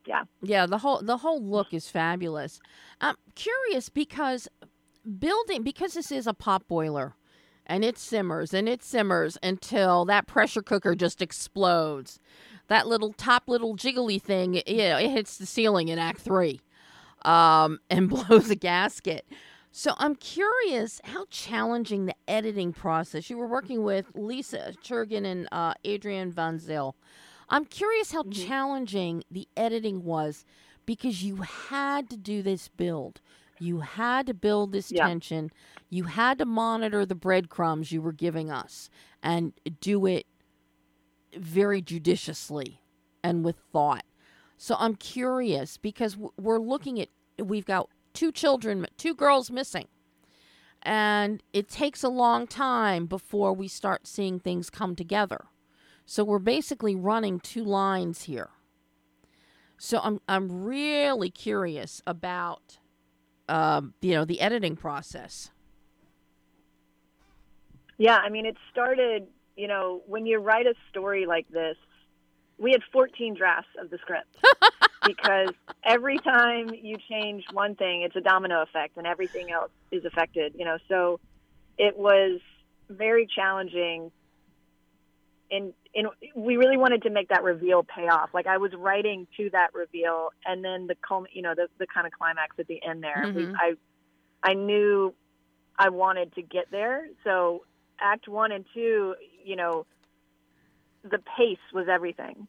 [0.06, 0.24] yeah.
[0.42, 2.60] Yeah, the whole the whole look is fabulous.
[3.00, 4.48] I'm curious because
[5.18, 7.14] building because this is a pot boiler
[7.66, 12.18] and it simmers and it simmers until that pressure cooker just explodes.
[12.68, 16.60] That little top little jiggly thing, you know, it hits the ceiling in Act Three,
[17.26, 19.26] um, and blows a gasket.
[19.72, 23.28] So I'm curious how challenging the editing process.
[23.30, 26.96] You were working with Lisa Churgin and uh, Adrian Van Zyl.
[27.50, 28.46] I'm curious how Mhm.
[28.46, 30.44] challenging the editing was
[30.86, 33.20] because you had to do this build.
[33.58, 35.06] You had to build this Yeah.
[35.06, 35.50] tension.
[35.90, 38.90] You had to monitor the breadcrumbs you were giving us
[39.22, 40.26] and do it
[41.36, 42.80] very judiciously
[43.22, 44.04] and with thought.
[44.56, 47.08] So I'm curious because we're looking at,
[47.42, 49.88] we've got two children, two girls missing.
[50.82, 55.46] And it takes a long time before we start seeing things come together.
[56.04, 58.50] So we're basically running two lines here.
[59.78, 62.78] So I'm I'm really curious about
[63.48, 65.50] um, you know the editing process.
[67.98, 71.76] Yeah, I mean, it started, you know, when you write a story like this,
[72.58, 74.36] we had 14 drafts of the script
[75.06, 80.04] because every time you change one thing, it's a domino effect and everything else is
[80.04, 80.78] affected, you know.
[80.88, 81.20] So
[81.78, 82.40] it was
[82.90, 84.10] very challenging.
[85.50, 88.30] And, and we really wanted to make that reveal pay off.
[88.34, 91.86] Like I was writing to that reveal, and then the culm- you know, the, the
[91.92, 93.28] kind of climax at the end there.
[93.32, 93.54] We, Mhm.
[93.54, 93.74] I,
[94.42, 95.14] I knew
[95.78, 97.06] I wanted to get there.
[97.22, 97.62] So
[98.00, 99.14] act one and two,
[99.44, 99.86] you know,
[101.04, 102.48] the pace was everything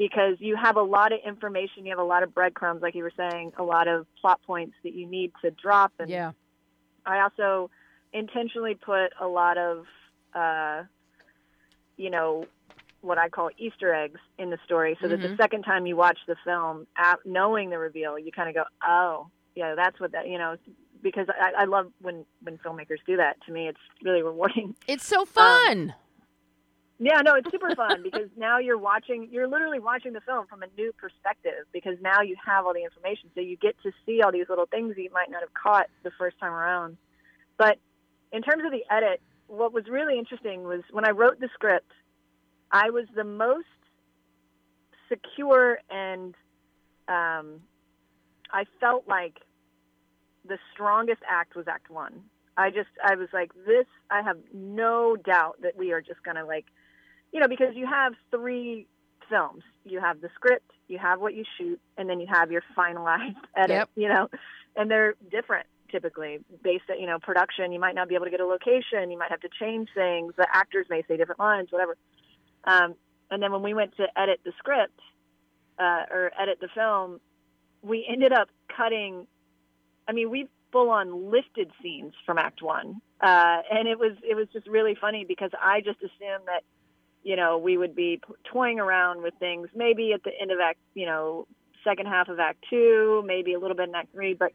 [0.00, 3.02] because you have a lot of information, you have a lot of breadcrumbs, like you
[3.02, 5.92] were saying, a lot of plot points that you need to drop.
[5.98, 6.32] And Yeah.
[7.04, 7.70] I also
[8.10, 9.84] intentionally put a lot of,
[10.32, 10.84] uh,
[11.98, 12.46] you know,
[13.02, 15.36] what I call Easter eggs in the story, so that the Mhm.
[15.36, 16.86] second time you watch the film,
[17.26, 20.56] knowing the reveal, you kind of go, "Oh, yeah, that's what that," you know,
[21.02, 23.38] because I, I love when when filmmakers do that.
[23.42, 24.74] To me, it's really rewarding.
[24.86, 25.94] It's so fun.
[27.02, 30.62] Yeah, no, it's super fun because now you're watching, you're literally watching the film from
[30.62, 33.30] a new perspective because now you have all the information.
[33.34, 35.86] So you get to see all these little things that you might not have caught
[36.02, 36.98] the first time around.
[37.56, 37.78] But
[38.32, 41.90] in terms of the edit, what was really interesting was when I wrote the script,
[42.70, 43.66] I was the most
[45.08, 46.34] secure and
[47.08, 47.60] um,
[48.52, 49.38] I felt like
[50.46, 52.24] the strongest act was act one.
[52.58, 56.36] I just, I was like, this, I have no doubt that we are just going
[56.36, 56.66] to like,
[57.32, 58.86] you know, because you have three
[59.28, 59.62] films.
[59.84, 63.36] You have the script, you have what you shoot, and then you have your finalized
[63.56, 63.90] edit, Yep.
[63.96, 64.28] you know,
[64.76, 67.72] and they're different typically based at, you know, production.
[67.72, 69.10] You might not be able to get a location.
[69.10, 70.34] You might have to change things.
[70.36, 71.96] The actors may say different lines, whatever.
[72.64, 72.94] Um,
[73.30, 75.00] and then when we went to edit the script
[75.78, 77.20] uh, or edit the film,
[77.82, 79.26] we ended up cutting.
[80.06, 84.34] I mean, we full on lifted scenes from Act One, uh, and it was it
[84.36, 86.62] was just really funny because I just assumed that
[87.22, 90.78] you know we would be toying around with things maybe at the end of Act
[90.94, 91.46] you know
[91.84, 94.52] second half of Act Two, maybe a little bit in Act Three, but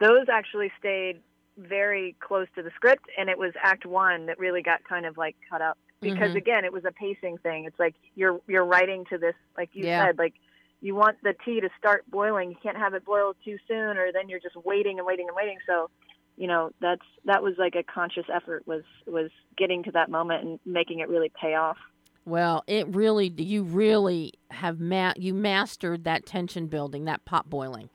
[0.00, 1.20] those actually stayed
[1.56, 5.16] very close to the script, and it was Act One that really got kind of
[5.16, 6.36] like cut up because Mhm.
[6.36, 7.64] again, it was a pacing thing.
[7.64, 10.06] It's like you're you're writing to this, like you Yeah.
[10.06, 10.34] said, like
[10.82, 12.50] you want the tea to start boiling.
[12.50, 15.36] You can't have it boil too soon, or then you're just waiting and waiting and
[15.36, 15.58] waiting.
[15.66, 15.88] So,
[16.36, 20.44] you know, that's that was like a conscious effort was was getting to that moment
[20.44, 21.78] and making it really pay off.
[22.26, 27.88] Well, it really you really have ma- you mastered that tension building, that pot boiling.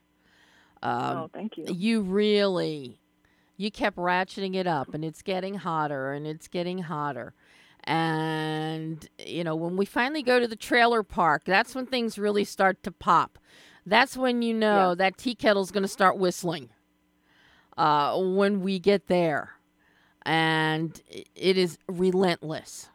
[0.81, 1.65] Um, oh, thank you.
[1.67, 2.97] you really
[3.57, 7.35] you kept ratcheting it up and it's getting hotter and it's getting hotter
[7.83, 12.43] and you know when we finally go to the trailer park that's when things really
[12.43, 13.37] start to pop
[13.85, 14.95] that's when you know Yeah.
[14.95, 16.69] that tea kettle's going to start whistling
[17.77, 19.51] uh, when we get there
[20.23, 20.99] and
[21.35, 22.89] it is relentless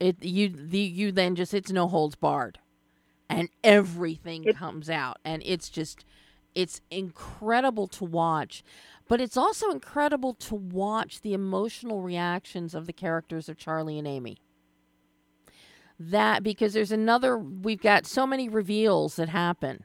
[0.00, 2.58] it you the you then just it's no holds barred.
[3.30, 5.18] And everything It- comes out.
[5.24, 6.04] And it's just
[6.54, 8.62] it's incredible to watch.
[9.06, 14.06] But it's also incredible to watch the emotional reactions of the characters of Charlie and
[14.08, 14.38] Amy.
[15.98, 19.84] That because there's another we've got so many reveals that happen.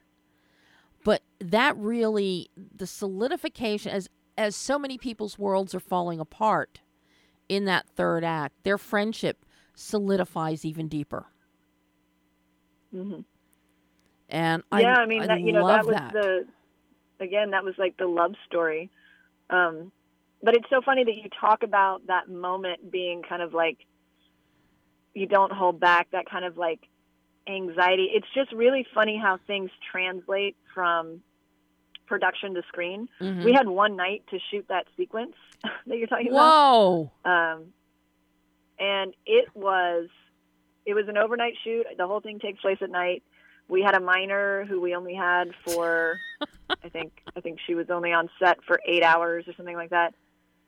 [1.03, 6.81] But that really the solidification as as so many people's worlds are falling apart
[7.49, 9.42] in that third act their friendship
[9.75, 11.27] solidifies even deeper
[12.91, 13.21] hmm
[14.29, 16.45] and yeah, I, I, mean, I that, you know, that was the
[17.19, 18.89] again, that was like the love story.
[19.49, 19.91] Um,
[20.41, 23.77] but it's so funny that you talk about that moment being kind of like
[25.13, 26.79] you don't hold back, that kind of like
[27.47, 28.09] anxiety.
[28.13, 31.21] It's just really funny how things translate from
[32.07, 33.07] production to screen.
[33.21, 33.43] Mhm.
[33.43, 36.49] We had one night to shoot that sequence that you're talking about.
[36.49, 37.73] whoa Um,
[38.83, 40.09] and it was
[40.85, 41.85] it was an overnight shoot.
[41.97, 43.23] The whole thing takes place at night.
[43.69, 46.19] We had a minor who we only had for
[46.83, 49.91] I think I think she was only on set for eight hours or something like
[49.91, 50.13] that.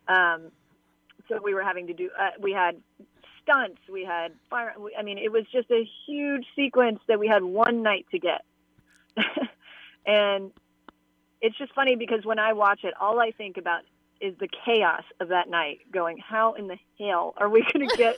[0.08, 0.52] Um,
[1.28, 2.78] so we were having to do uh, we had
[3.44, 4.74] stunts, we had fire.
[4.98, 8.46] I mean, it was just a huge sequence that we had one night to get.
[10.06, 10.52] and
[11.42, 13.82] it's just funny because when I watch it, all I think about
[14.22, 15.80] is the chaos of that night.
[15.92, 18.18] Going, how in the hell are we going to get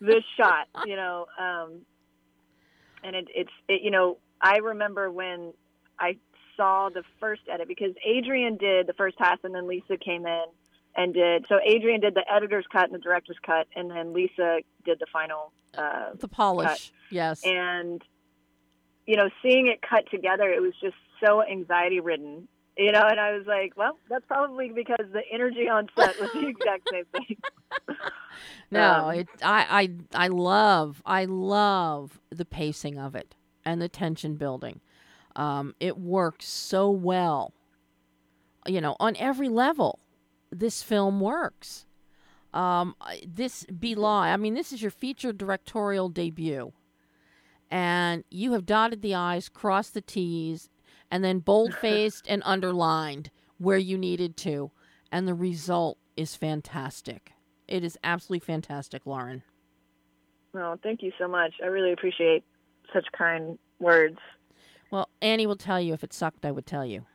[0.00, 0.68] this shot?
[0.86, 1.80] You know, um,
[3.02, 5.52] and it, it's it, you know I remember when
[5.98, 6.16] I
[6.56, 10.44] saw the first edit because Adrian did the first half and then Lisa came in
[10.96, 14.60] and did so Adrian did the editor's cut and the director's cut and then Lisa
[14.84, 18.02] did the final uh, the polish yes and
[19.06, 22.48] you know seeing it cut together it was just so anxiety ridden
[22.80, 26.32] you know and I was like well that's probably because the energy on set was
[26.32, 27.36] the exact same thing
[28.70, 29.28] No, Um, it.
[29.42, 34.80] I, I I love I love the pacing of it and the tension building.
[35.36, 37.52] Um, it works so well.
[38.66, 39.98] You know, on every level,
[40.50, 41.86] this film works.
[42.54, 42.94] Um,
[43.26, 46.72] this Belie, I mean, this is your feature directorial debut,
[47.70, 50.68] and you have dotted the i's, crossed the t's,
[51.10, 54.70] and then bold faced and underlined where you needed to,
[55.12, 57.32] and the result is fantastic.
[57.68, 59.42] It is absolutely fantastic, Lauren.
[60.52, 62.42] well thank you so much I really appreciate
[62.92, 64.18] such kind words
[64.90, 67.06] Well, Annie will tell you if it sucked, I would tell you.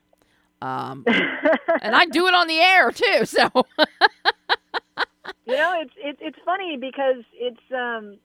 [0.62, 1.04] Um,
[1.82, 3.26] and I do it on the air too.
[3.26, 3.50] So
[5.46, 8.18] you know it's it's it's funny because it's um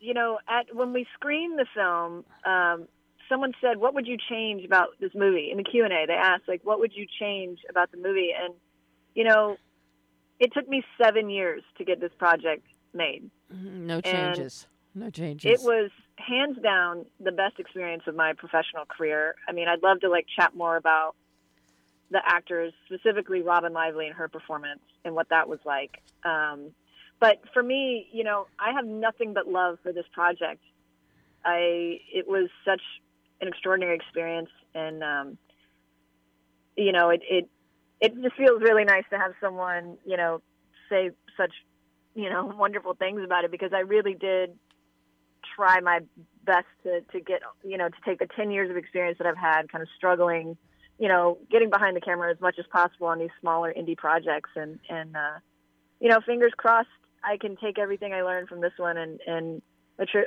[0.00, 2.88] you know at when we screened the film um
[3.28, 5.50] someone said what would you change about this movie?
[5.50, 8.30] In the q&a they asked like what would you change about the movie?
[8.38, 8.54] And
[9.14, 9.56] you know
[10.40, 12.64] it took me seven years to get this project
[12.94, 13.30] made.
[13.50, 14.66] No changes.
[14.94, 15.60] No changes.
[15.60, 19.34] it was hands down the best experience of my professional career.
[19.48, 21.14] I mean i'd love to like chat more about
[22.10, 26.02] the actors specifically Robyn Lively and her performance and what that was like.
[26.24, 26.70] Um,
[27.20, 30.62] but for me you know i have nothing but love for this project.
[31.44, 32.82] I it was such
[33.40, 34.50] an extraordinary experience.
[34.74, 35.38] And um,
[36.76, 37.48] you know it, it
[38.00, 40.40] it just feels really nice to have someone you know
[40.88, 41.52] say such
[42.14, 44.56] you know wonderful things about it because i really did
[45.56, 46.00] try my
[46.44, 49.36] best to to get you know to take the 10 years of experience that I've
[49.36, 50.56] had kind of struggling
[50.98, 54.50] you know getting behind the camera as much as possible on these smaller indie projects.
[54.56, 55.38] And and uh
[56.00, 56.88] you know fingers crossed
[57.22, 59.62] I can take everything I learned from this one and and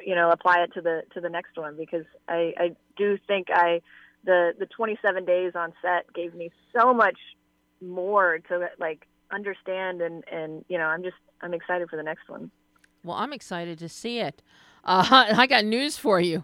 [0.05, 3.47] you know apply it to the to the next one because I I do think
[3.53, 3.82] I
[4.24, 7.17] the the 27 days on set gave me so much
[7.82, 12.30] more to like understand and and you know I'm just I'm excited for the next
[12.30, 12.51] one.
[13.03, 14.41] well, I'm excited to see it.
[14.84, 15.05] Uh,
[15.38, 16.43] I got news for you.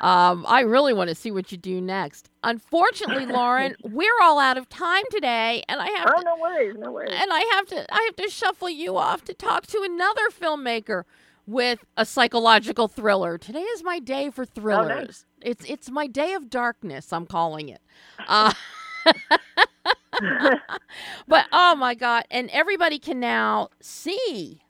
[0.00, 2.30] Um, I really want to see what you do next.
[2.42, 6.74] Unfortunately, Lauren, we're all out of time today, and I have Oh, to, no worries,
[6.78, 7.12] no worries.
[7.12, 11.04] and I have to I have to shuffle you off to talk to another filmmaker
[11.46, 13.38] with a psychological thriller.
[13.38, 15.26] Today is my day for thrillers.
[15.42, 17.12] It's it's my day of darkness.
[17.12, 17.80] I'm calling it.
[18.26, 18.52] Uh,
[21.28, 22.24] but oh my god!
[22.30, 24.62] And everybody can now see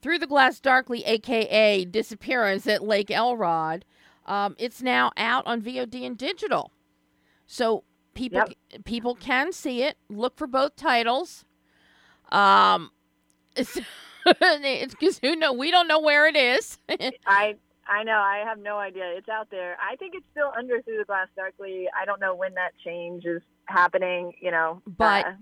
[0.00, 3.84] through the glass darkly, aka disappearance at Lake Elrod.
[4.24, 6.72] Um, it's now out on VOD and digital,
[7.46, 7.84] so
[8.14, 8.44] people
[8.84, 9.98] people can see it.
[10.08, 11.44] Look for both titles.
[12.30, 12.90] Um,
[14.90, 16.78] because who know we don't know where it is.
[17.26, 17.56] I
[17.86, 18.18] I know.
[18.18, 19.04] I have no idea.
[19.16, 19.76] It's out there.
[19.80, 21.86] I think it's still under Through the Glass Darkly.
[21.98, 24.32] I don't know when that change is happening.
[24.40, 25.32] You know, But uh,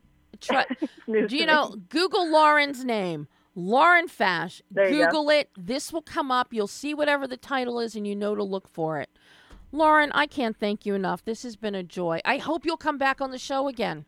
[0.40, 0.66] Try,
[1.06, 1.76] do you know?
[1.88, 4.62] Google Lauren's name, Lauren Fash.
[4.70, 5.06] You go.
[5.06, 5.50] Google it.
[5.56, 6.52] This will come up.
[6.52, 9.10] You'll see whatever the title is, and you know to look for it.
[9.72, 11.24] Lauren, I can't thank you enough.
[11.24, 12.20] This has been a joy.
[12.24, 14.04] I hope you'll come back on the show again.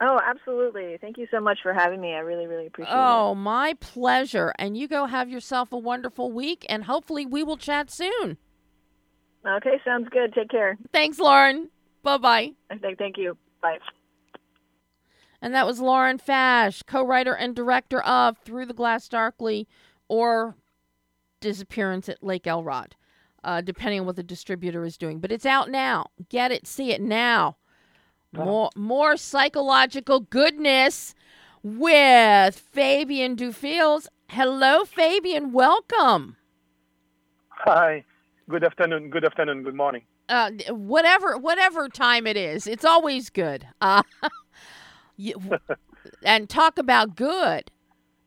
[0.00, 0.96] Oh, absolutely.
[1.00, 2.14] Thank you so much for having me.
[2.14, 2.98] I really, really appreciate it.
[2.98, 4.54] Oh, my pleasure.
[4.58, 8.38] And you go have yourself a wonderful week, and hopefully we will chat soon.
[9.46, 10.32] Okay, sounds good.
[10.34, 10.78] Take care.
[10.92, 11.70] Thanks, Lauren.
[12.02, 12.52] Bye bye.
[12.70, 12.78] I.
[12.96, 13.36] Thank you.
[13.60, 13.78] Bye.
[15.40, 19.68] And that was Lauren Fash, co writer and director of Through the Glass Darkly
[20.08, 20.56] or
[21.40, 22.96] Disappearance at Lake Elrod,
[23.44, 25.20] uh, depending on what the distributor is doing.
[25.20, 26.06] But it's out now.
[26.28, 27.57] Get it, see it now.
[28.32, 31.14] More, more psychological goodness
[31.62, 34.06] with Fabian Dufiels.
[34.28, 35.52] Hello, Fabian.
[35.52, 36.36] Welcome.
[37.48, 38.04] Hi.
[38.48, 39.10] Good afternoon.
[39.10, 39.62] Good afternoon.
[39.62, 40.02] Good morning.
[40.28, 43.66] uh, whatever whatever time it is, it's always good.
[43.80, 44.02] Uh,
[45.16, 45.34] you,
[46.22, 47.70] and talk about good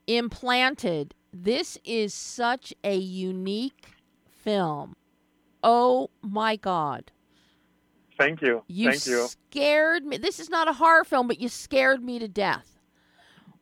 [0.07, 1.13] implanted.
[1.31, 3.85] This is such a unique
[4.27, 4.95] film.
[5.63, 7.11] Oh my God!
[8.21, 8.63] Thank you.
[8.67, 9.27] You Thank you.
[9.27, 10.17] scared me.
[10.17, 12.77] This is not a horror film, but you scared me to death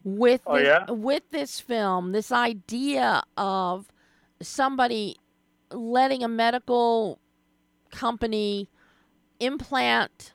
[0.03, 0.91] with Oh, this, yeah?
[0.91, 2.12] with this film.
[2.12, 3.88] This idea of
[4.41, 5.18] somebody
[5.72, 7.20] letting a medical
[7.91, 8.70] company
[9.39, 10.34] implant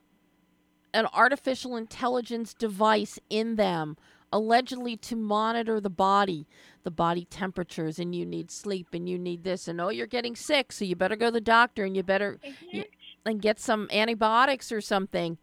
[0.93, 3.97] an artificial intelligence device in them
[4.33, 6.47] allegedly to monitor the body
[6.83, 10.35] the body temperatures and you need sleep and you need this and oh you're getting
[10.35, 12.39] sick so you better go to the doctor and you better
[12.72, 12.85] you,
[13.27, 15.39] and get some antibiotics or something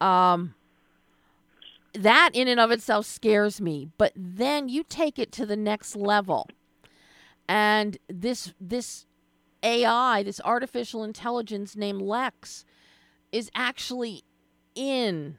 [0.00, 0.54] um
[1.94, 5.94] that in and of itself scares me but then you take it to the next
[5.94, 6.48] level
[7.48, 9.06] and this this
[9.62, 12.64] AI, this artificial intelligence named Lex,
[13.30, 14.24] is actually
[14.74, 15.38] in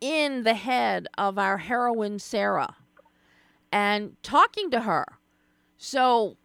[0.00, 2.76] in the head of our heroine Sarah
[3.72, 5.06] and talking to her.
[5.78, 6.36] So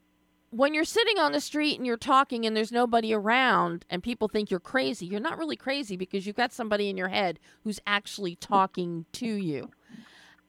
[0.51, 4.27] when you're sitting on the street and you're talking and there's nobody around and people
[4.27, 7.79] think you're crazy, you're not really crazy because you've got somebody in your head who's
[7.87, 9.71] actually talking to you.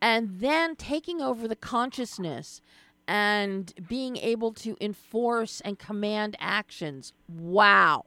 [0.01, 2.61] And then taking over the consciousness
[3.07, 7.13] and being able to enforce and command actions.
[7.29, 8.07] Wow.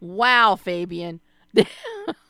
[0.00, 1.20] Wow, Fabian.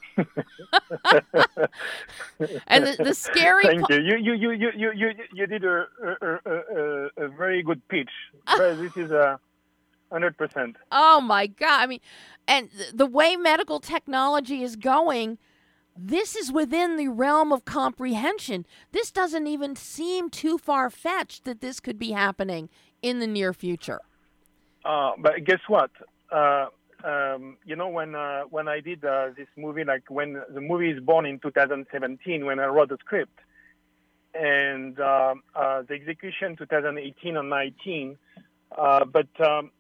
[2.69, 4.01] and the, the scary Thank pa- you.
[4.01, 8.11] You you you you you you, did a a, a, a, a very good pitch.
[8.59, 9.39] This is a
[10.11, 10.77] hundred percent.
[10.93, 11.81] Oh my god.
[11.81, 12.01] I mean,
[12.47, 15.39] and the way medical technology is going,
[15.97, 18.67] this is within the realm of comprehension.
[18.93, 22.69] This doesn't even seem too far fetched that this could be happening
[23.03, 24.01] in the near future.
[24.85, 25.91] Uh, but guess what?
[26.31, 26.67] Uh,
[27.05, 30.91] um, you know when uh, when I did uh, this movie, like when the movie
[30.91, 33.39] is born in 2017, when I wrote the script,
[34.35, 38.17] and um, uh, the execution 2018 and 19.
[38.77, 39.71] Uh, but um,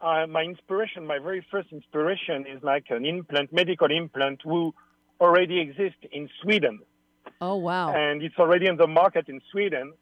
[0.00, 4.74] my inspiration, my very first inspiration, is like an implant, medical implant, who
[5.20, 6.80] already exists in Sweden
[7.40, 7.92] Oh wow.
[7.94, 9.94] and it's already on the market in Sweden.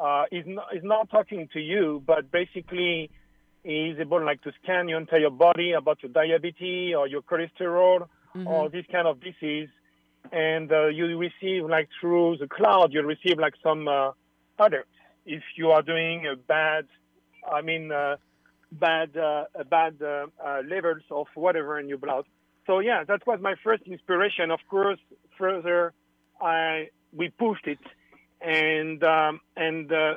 [0.00, 3.10] Uh, is not is not talking to you, but basically
[3.66, 8.46] is able like to scan your entire body about your diabetes or your cholesterol Mhm.
[8.46, 9.70] or this kind of disease,
[10.32, 14.10] and uh, you receive like through the cloud you receive like some uh,
[14.58, 14.96] alerts
[15.26, 16.86] if you are doing a bad,
[17.50, 18.16] I mean uh,
[18.72, 22.24] bad uh, bad uh, uh, levels of whatever in your blood.
[22.66, 24.50] So yeah, that was my first inspiration.
[24.50, 24.98] Of course,
[25.36, 25.92] further
[26.40, 27.78] I we pushed it,
[28.40, 30.14] and um, and uh,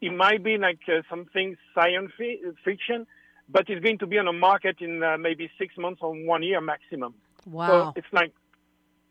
[0.00, 3.06] it might be like uh, something science fi- fiction,
[3.48, 6.42] but it's going to be on the market in uh, maybe six months or one
[6.42, 7.14] year maximum.
[7.46, 7.66] Wow.
[7.66, 8.32] So it's like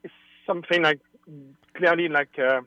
[0.04, 0.14] it's
[0.46, 1.00] something like
[1.76, 2.62] clearly like uh,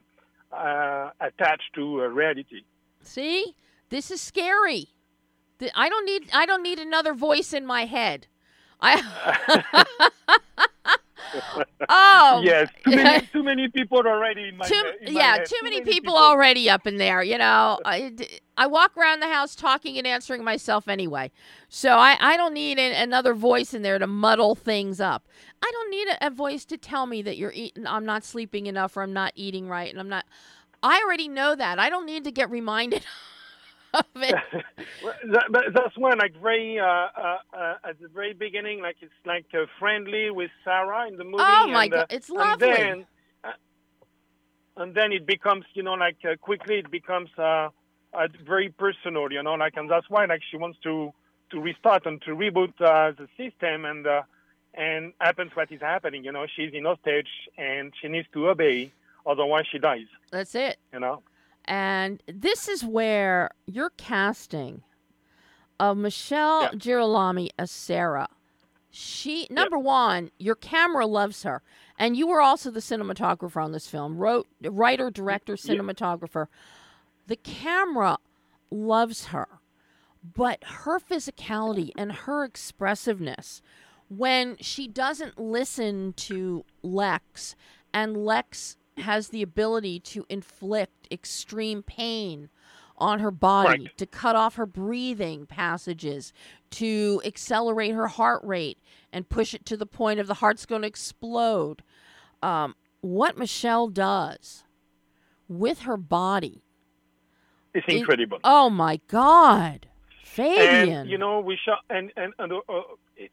[0.55, 2.63] uh, attached to uh, reality.
[3.03, 3.55] See?
[3.91, 4.89] This is scary.
[5.75, 8.27] I don't need I don't need another voice in my head.
[8.81, 9.03] I
[11.89, 15.47] oh yes, too many, too many people already in my, too yeah head.
[15.47, 17.23] too many people already up in there.
[17.23, 18.13] You know, I,
[18.57, 21.31] I walk around the house talking and answering myself anyway,
[21.69, 25.27] so I I don't need an, another voice in there to muddle things up.
[25.63, 27.87] I don't need a, a voice to tell me that you're eating.
[27.87, 30.25] I'm not sleeping enough, or I'm not eating right, and I'm not.
[30.83, 31.79] I already know that.
[31.79, 33.05] I don't need to get reminded
[33.95, 34.35] of it.
[35.51, 39.47] But that's one like very uh, uh, uh, at the very beginning, like it's like
[39.55, 41.39] uh, friendly with Sarah in the movie.
[41.47, 42.69] Oh my and, uh, god, it's and lovely.
[42.69, 43.07] then,
[43.45, 43.53] uh,
[44.77, 47.69] and then it becomes, you know, like uh, quickly it becomes uh,
[48.13, 51.13] uh, very personal, you know, like, and that's why like she wants to
[51.51, 54.23] to restart and to reboot uh, the system, and uh,
[54.75, 58.93] and happens what is happening, you know, she's in hostage and she needs to obey,
[59.27, 60.79] otherwise she dies, That's it.
[60.93, 61.23] you know.
[61.69, 64.83] And this is where your casting
[65.79, 66.71] of Michelle Yeah.
[66.71, 68.29] Girolami as Sarah.
[68.91, 71.63] She number one, your camera loves her,
[71.99, 75.75] and you were also the cinematographer on this film, wrote, writer, director, Yeah.
[75.75, 76.47] cinematographer.
[77.27, 78.17] The camera
[78.71, 79.47] loves her,
[80.25, 83.61] but her physicality and her expressiveness,
[84.09, 87.55] when she doesn't listen to Lex,
[87.93, 92.49] and Lex has the ability to inflict extreme pain
[92.97, 93.99] on her body, Right.
[93.99, 96.33] to cut off her breathing passages,
[96.71, 98.79] to accelerate her heart rate
[99.13, 101.83] and push it to the point of the heart's going to explode.
[102.43, 104.65] Um, what Michelle does
[105.49, 106.63] with her body,
[107.75, 108.39] It's It- incredible.
[108.43, 109.87] oh my God,
[110.25, 111.01] Fabian.
[111.01, 112.83] And you know, we shot, and and, and uh, uh,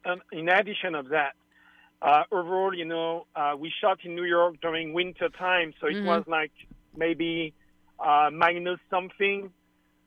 [0.06, 1.36] and in addition of that,
[2.02, 5.98] uh, overall, you know, uh, we shot in New York during winter time, so it
[5.98, 6.06] Mhm.
[6.06, 6.52] was like
[6.96, 7.54] maybe
[8.00, 9.52] uh, minus something,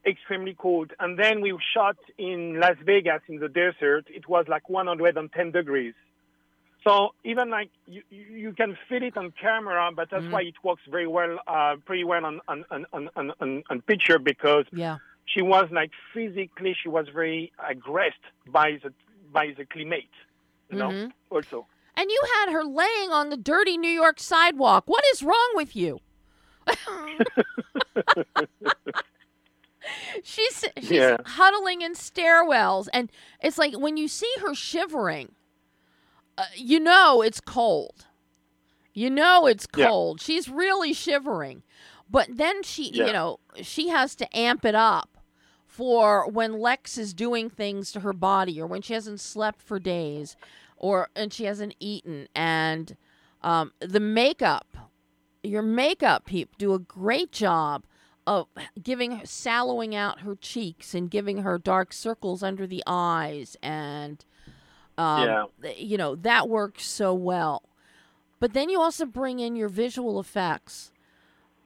[0.06, 0.92] extremely cold.
[1.00, 4.06] And then we shot in Las Vegas in the desert.
[4.08, 5.94] It was like 110 degrees.
[6.84, 10.32] So even like you, you can feel it on camera, but that's Mhm.
[10.32, 14.18] why it works very well, uh, pretty well on on, on, on, on, on, picture
[14.18, 14.98] because yeah.
[15.24, 18.92] she was like physically she was very aggressed by the
[19.32, 20.14] by the climate
[20.70, 21.12] you know Mhm.
[21.30, 21.66] also
[21.98, 24.84] And you had her laying on the dirty New York sidewalk.
[24.86, 25.98] What is wrong with you?
[30.22, 31.16] she's she's Yeah.
[31.24, 33.10] huddling in stairwells, and
[33.42, 35.34] it's like when you see her shivering,
[36.36, 38.06] uh, you know it's cold.
[38.94, 39.86] You know it's Yeah.
[39.88, 40.20] cold.
[40.20, 41.62] She's really shivering,
[42.10, 43.06] but then she, Yeah.
[43.06, 45.18] you know, she has to amp it up
[45.66, 49.78] for when Lex is doing things to her body, or when she hasn't slept for
[49.78, 50.36] days,
[50.78, 52.96] or and she hasn't eaten, and
[53.42, 54.66] um, the makeup,
[55.42, 57.84] your makeup people do a great job
[58.26, 58.46] of
[58.82, 64.24] giving her sallowing out her cheeks and giving her dark circles under the eyes and
[64.98, 65.44] um, Yeah.
[65.76, 67.62] you know that works so well.
[68.40, 70.92] But then you also bring in your visual effects.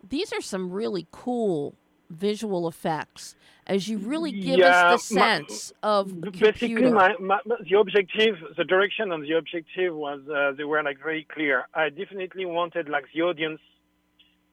[0.08, 1.74] These are some really cool
[2.12, 3.34] visual effects
[3.66, 7.38] as you really give Yeah, us the my- sense of basically my, my
[7.68, 11.66] the objective the direction and the objective was uh, they were like very clear.
[11.74, 13.60] I definitely wanted like the audience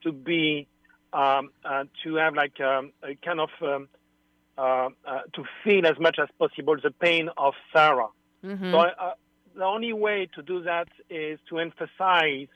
[0.03, 0.67] to be
[1.13, 3.87] um, uh, to have like um, a kind of um,
[4.57, 8.09] uh, uh, to feel as much as possible the pain of sarah.
[8.43, 8.71] Mhm.
[8.71, 9.13] So I, uh,
[9.55, 12.47] the only way to do that is to emphasize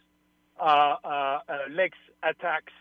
[0.60, 1.40] uh, uh, uh,
[1.72, 2.74] Lex attacks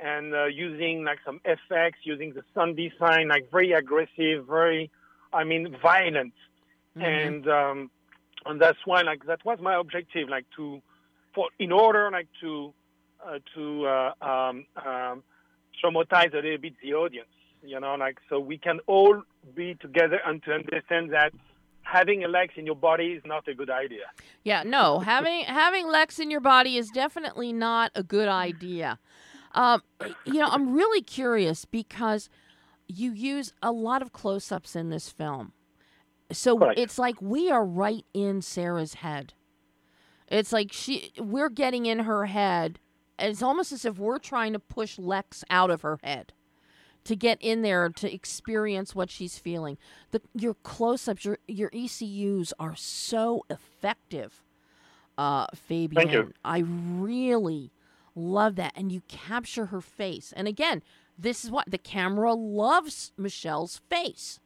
[0.00, 4.90] and uh, using like some effects, using the sun design, like very aggressive, very,
[5.32, 6.34] I mean, violent,
[6.96, 7.04] Mhm.
[7.04, 7.90] and um,
[8.46, 10.80] and that's why like that was my objective, like to,
[11.34, 12.72] for in order like to
[13.26, 15.22] uh, to uh, um, um,
[15.82, 17.28] traumatize a little bit the audience,
[17.62, 19.22] you know, like so we can all
[19.54, 21.32] be together and to understand that
[21.82, 24.06] having a Lex in your body is not a good idea.
[24.44, 28.98] Yeah, no, having having Lex in your body is definitely not a good idea.
[29.58, 29.82] Um,
[30.24, 32.30] you know, I'm really curious because
[32.86, 35.52] you use a lot of close-ups in this film,
[36.30, 36.78] so Correct.
[36.78, 39.34] it's like we are right in Sarah's head.
[40.28, 42.78] It's like she, we're getting in her head.
[43.18, 46.32] and It's almost as if we're trying to push Lex out of her head
[47.02, 49.76] to get in there to experience what she's feeling.
[50.12, 54.44] The your close-ups, your your ECUs are so effective,
[55.18, 56.08] uh, Fabian.
[56.10, 56.32] you.
[56.44, 57.72] I really
[58.18, 60.32] love that, and you capture her face.
[60.36, 60.82] And again,
[61.18, 64.40] this is what the camera loves Michelle's face,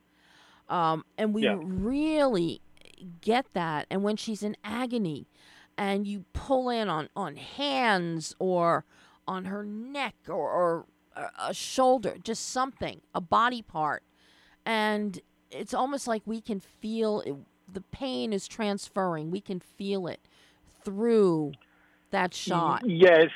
[0.68, 1.58] um, and we Yeah.
[1.60, 2.60] really
[3.20, 3.86] get that.
[3.90, 5.26] And when she's in agony,
[5.76, 8.84] and you pull in on on hands or
[9.26, 14.02] on her neck or, or a- shoulder, just something, a body part,
[14.66, 15.20] and
[15.50, 17.34] it's almost like we can feel it,
[17.70, 19.30] the pain is transferring.
[19.30, 20.20] We can feel it
[20.84, 21.52] through
[22.10, 22.82] that shot.
[22.88, 23.30] Yes,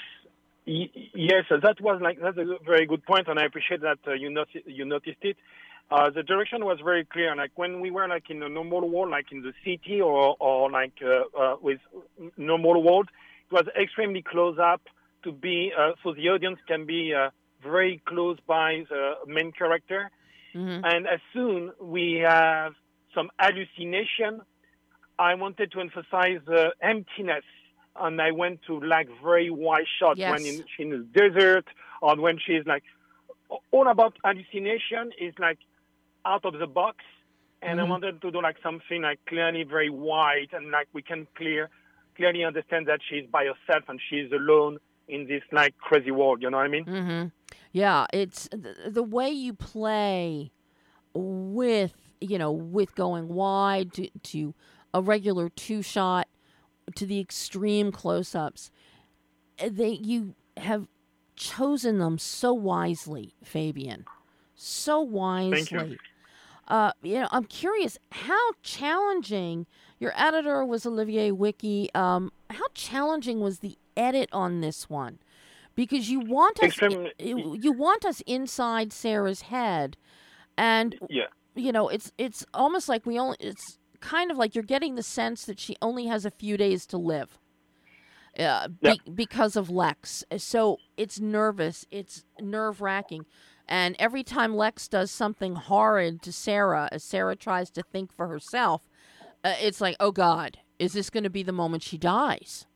[0.67, 4.31] yes, that was like that's a very good point, and I appreciate that uh, you
[4.31, 5.37] noti- you noticed it.
[5.91, 7.35] Uh, the direction was very clear.
[7.37, 10.71] Like when we were like in a normal world, like in the city or or
[10.71, 11.79] like uh, uh, with
[12.37, 13.09] normal world,
[13.49, 14.83] it was extremely close up
[15.23, 17.31] to be uh, so the audience can be uh,
[17.63, 20.11] very close by the main character.
[20.55, 20.81] Mhm.
[20.85, 22.75] And as soon we have
[23.15, 24.41] some hallucination,
[25.19, 27.45] I wanted to emphasize the emptiness,
[28.01, 31.67] and I went to like very wide shots when in, she's in the desert
[32.03, 32.85] or when she's like
[33.71, 35.59] all about hallucination is like
[36.25, 36.99] out of the box.
[37.63, 37.85] And Mhm.
[37.85, 41.71] I wanted to do like something like clearly very wide and like we can clear
[42.17, 44.79] clearly understand that she's by herself and she's alone
[45.09, 46.43] in this like crazy world.
[46.43, 46.85] You know what I mean?
[46.85, 47.27] Mm-hmm.
[47.73, 50.51] Yeah, it's the, the way you play
[51.15, 54.55] with you know with going wide to, to
[54.95, 56.26] a regular two shot
[56.95, 58.71] to the extreme close ups.
[59.65, 60.87] They you have
[61.35, 64.05] chosen them so wisely, Fabian,
[64.55, 65.65] so wisely.
[65.65, 65.97] Thank you.
[66.69, 69.67] Uh, you know, I'm curious how challenging.
[69.99, 71.89] Your editor was Olivier Wiki.
[71.95, 75.19] Um, how challenging was the edit on this one?
[75.75, 79.97] Because you want us, Extremely- you you want us inside Sarah's head,
[80.59, 81.27] and Yeah.
[81.55, 83.37] you know, it's it's almost like we only.
[83.41, 86.87] It's kind of like you're getting the sense that she only has a few days
[86.87, 87.39] to live.
[88.39, 89.17] Uh, be, Yep.
[89.17, 93.25] because of Lex, so it's nervous, it's nerve wracking,
[93.67, 98.29] and every time Lex does something horrid to Sarah, as Sarah tries to think for
[98.29, 98.83] herself,
[99.43, 102.67] uh, it's like, oh God, is this going to be the moment she dies?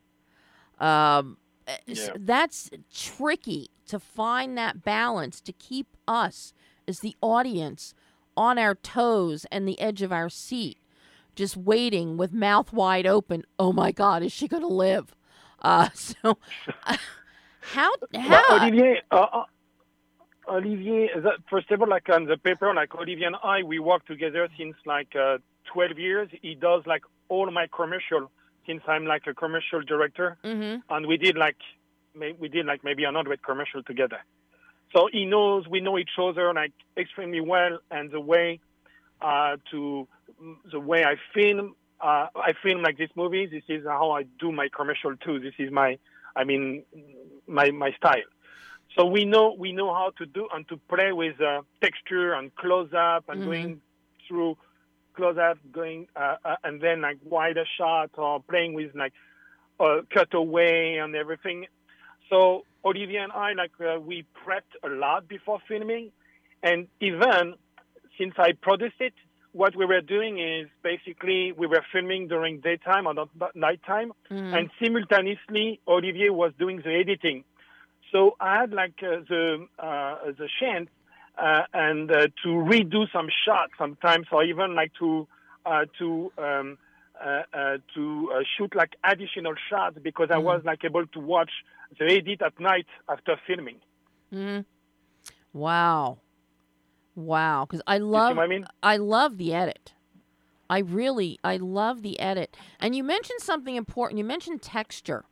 [0.78, 1.36] Um,
[1.68, 2.12] uh, Yeah.
[2.18, 6.54] that's tricky to find that balance to keep us
[6.88, 7.92] as the audience
[8.34, 10.78] on our toes and the edge of our seat,
[11.34, 13.44] just waiting with mouth wide open.
[13.58, 15.14] Oh my God, is she going to live?
[15.60, 16.38] Uh, so,
[16.86, 16.96] uh,
[17.60, 19.44] how how Olivier, uh, uh,
[20.48, 24.06] Olivier, that, first of all, like on the paper, like Olivier and I, we work
[24.06, 25.38] together since like uh,
[25.72, 26.28] 12 years.
[26.42, 28.30] He does like all my commercial
[28.66, 31.56] since I'm like a commercial director, hmm and we did like
[32.14, 34.18] we did like maybe a hundred commercial together.
[34.92, 38.60] So he knows we know each other like extremely well, and the way
[39.20, 40.08] uh, to
[40.70, 43.46] the way I film, uh, I film like this movie.
[43.46, 45.38] This is how I do my commercial too.
[45.40, 45.98] This is my,
[46.36, 46.84] I mean,
[47.46, 48.28] my my style.
[48.96, 52.54] So we know we know how to do and to play with uh, texture and
[52.56, 53.44] close up and Mhm.
[53.44, 53.80] going
[54.26, 54.56] through
[55.14, 59.12] close up, going uh, uh, and then like wider shot or playing with like
[59.80, 61.66] uh, cutaway and everything.
[62.28, 66.10] So Olivier and I like uh, we prepped a lot before filming,
[66.62, 67.54] and even
[68.20, 69.14] since I produced it,
[69.52, 74.52] what we were doing is basically we were filming during daytime or not nighttime, Mhm.
[74.56, 77.44] and simultaneously Olivier was doing the editing.
[78.12, 80.88] So I had like uh, the uh, the chance
[81.38, 85.26] uh, and uh, to redo some shots sometimes, or even like to
[85.66, 86.78] uh, to um,
[87.24, 90.44] uh, uh, to uh, shoot like additional shots because I Mhm.
[90.44, 91.52] was like able to watch
[91.98, 93.80] the edit at night after filming.
[94.30, 94.60] hmm
[95.52, 96.18] Wow.
[97.26, 97.66] Wow.
[97.66, 98.66] Because I love I mean?
[98.82, 99.92] I love the edit.
[100.68, 102.56] I really I love the edit.
[102.78, 104.18] And you mentioned something important.
[104.18, 105.24] You mentioned texture.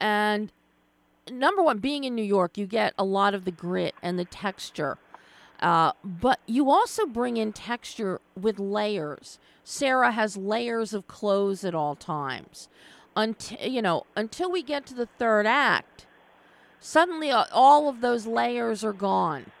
[0.00, 0.52] And
[1.30, 4.24] number one, being in New York, you get a lot of the grit and the
[4.24, 4.98] texture.
[5.60, 9.38] Uh, but you also bring in texture with layers.
[9.62, 12.68] Sarah has layers of clothes at all times.
[13.16, 16.06] Until you know, until we get to the third act,
[16.80, 19.52] suddenly uh, all of those layers are gone.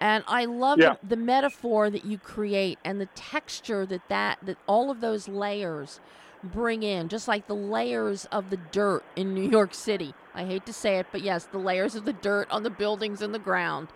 [0.00, 0.96] And I love Yeah.
[1.02, 5.28] the, the metaphor that you create and the texture that, that that all of those
[5.28, 6.00] layers
[6.42, 10.14] bring in, just like the layers of the dirt in New York City.
[10.34, 13.22] I hate to say it, but yes, the layers of the dirt on the buildings
[13.22, 13.88] and the ground.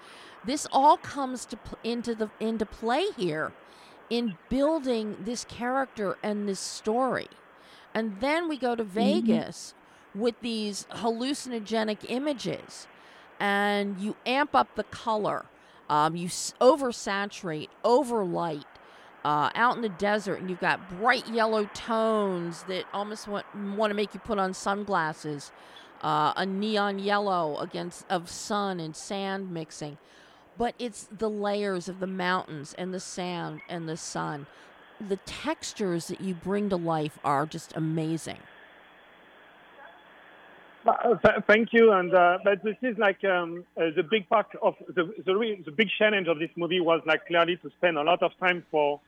[0.44, 3.52] This all comes to into the into play here
[4.10, 7.28] in building this character and this story.
[7.94, 8.92] And then we go to mm-hmm.
[8.92, 9.74] Vegas
[10.14, 12.86] with these hallucinogenic images
[13.40, 15.46] and you amp up the color.
[15.88, 18.64] Um, you oversaturate, overlight
[19.24, 23.90] uh, out in the desert, and you've got bright yellow tones that almost want, want
[23.90, 25.52] to make you put on sunglasses.
[26.02, 29.98] Uh, a neon yellow against of sun and sand mixing,
[30.58, 34.46] but it's the layers of the mountains and the sand and the sun.
[35.00, 38.38] The textures that you bring to life are just amazing.
[40.86, 44.46] Uh, th- thank you, and uh, but this is like um, uh, the big part
[44.60, 47.96] of the the, re- the big challenge of this movie was like clearly to spend
[47.96, 49.00] a lot of time for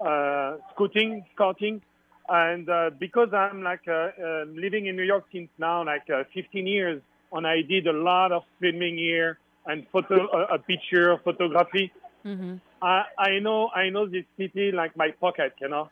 [0.00, 1.80] uh, scouting, scouting,
[2.28, 6.24] and uh, because I'm like uh, uh, living in New York since now like uh,
[6.34, 7.00] 15 years,
[7.32, 11.92] and I did a lot of filming here and photo, uh, a picture, photography.
[12.26, 12.56] Mm-hmm.
[12.82, 15.88] I I know I know this city like my pocket, you know.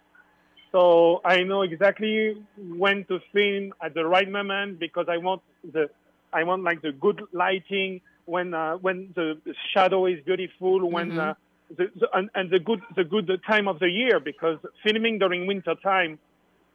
[0.73, 5.43] So I know exactly when to film at the right moment because I want
[5.73, 5.91] the
[6.33, 9.41] I want like the good lighting when uh, when the
[9.75, 11.19] shadow is beautiful when Mhm.
[11.19, 11.35] uh,
[11.77, 15.47] the, the and, and the good the good time of the year because filming during
[15.47, 16.19] winter time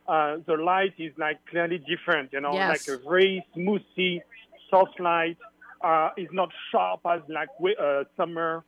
[0.07, 2.67] uh, the light is like clearly different you know Yes.
[2.67, 4.21] like a very smoothie
[4.69, 5.37] soft light
[5.81, 8.63] uh, is not sharp as like uh, summer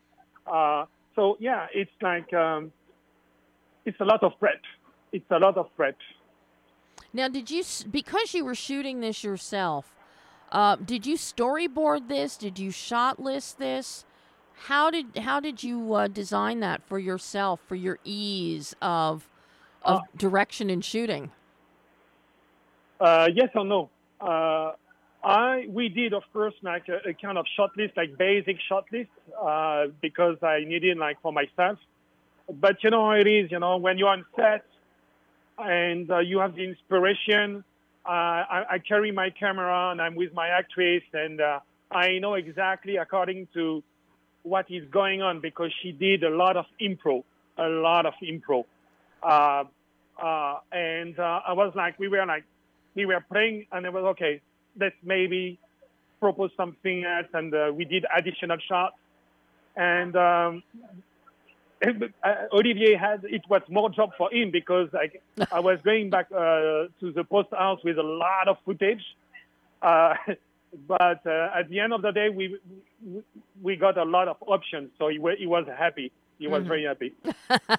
[0.51, 2.71] uh, so yeah it's like um,
[3.85, 4.61] it's a lot of prep
[5.11, 5.97] it's a lot of prep
[7.13, 9.95] Now, did you because you were shooting this yourself?
[10.51, 12.37] Uh, did you storyboard this?
[12.37, 14.05] Did you shot list this?
[14.67, 19.29] How did how did you uh, design that for yourself for your ease of
[19.81, 21.31] of Uh, direction and shooting?
[22.99, 23.89] Uh, yes or no?
[24.19, 24.73] Uh,
[25.23, 28.85] I we did of course like a, a kind of shot list, like basic shot
[28.91, 31.77] list, uh, because I needed like for myself.
[32.49, 34.65] But you know how it is, you know, when you're on set
[35.57, 37.63] and uh, you have the inspiration.
[38.05, 41.59] Uh, I, I carry my camera and I'm with my actress, and uh,
[41.91, 43.83] I know exactly according to
[44.43, 47.23] what is going on because she did a lot of improv,
[47.57, 48.65] a lot of improv.
[49.21, 49.65] Uh,
[50.21, 52.45] uh, and uh, I was like, we were like,
[52.95, 54.41] we were playing, and it was okay.
[54.79, 55.59] Let's maybe
[56.19, 58.95] propose something else, and we did additional shots.
[59.75, 60.63] And um,
[62.53, 65.21] Olivier had it was more job for him because like
[65.51, 69.03] I was going back uh, to the post house with a lot of footage.
[69.81, 70.15] Uh,
[70.87, 72.57] but uh, at the end of the day, we
[73.61, 76.11] we- got a lot of options, so he, he was happy.
[76.39, 76.67] He was Mhm.
[76.67, 77.13] very happy.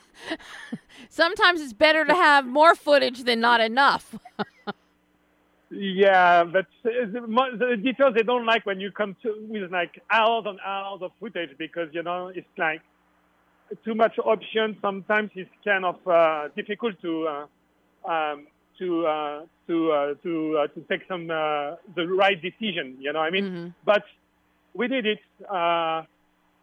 [1.11, 4.15] Sometimes it's better to have more footage than not enough.
[5.71, 10.59] Yeah, but the details they don't like when you come to with like hours and
[10.65, 12.81] hours of footage because you know it's like
[13.85, 14.77] too much option.
[14.81, 18.47] Sometimes it's kind of uh, difficult to uh, um,
[18.79, 22.97] to uh, to uh, to uh, to take some uh, the right decision.
[23.01, 23.75] You know, I mean, Mhm.
[23.85, 24.05] but
[24.75, 25.21] we did it.
[25.49, 26.03] Uh,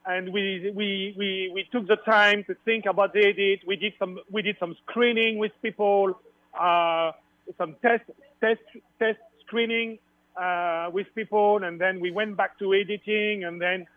[0.07, 3.61] and we, we, we, we took the time to think about the edit.
[3.65, 6.19] We did some, we did some screening with people,
[6.53, 7.11] uh,
[7.57, 8.03] some test,
[8.39, 8.61] test,
[8.99, 9.97] test screening
[10.39, 13.87] uh, with people, and then we went back to editing, and then,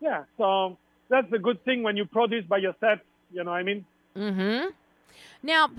[0.00, 0.24] yeah.
[0.36, 0.78] So
[1.12, 2.98] that's the good thing when you produce by yourself.
[3.32, 3.84] You know what I mean?
[4.16, 4.70] Mm-hmm.
[5.44, 5.70] Now,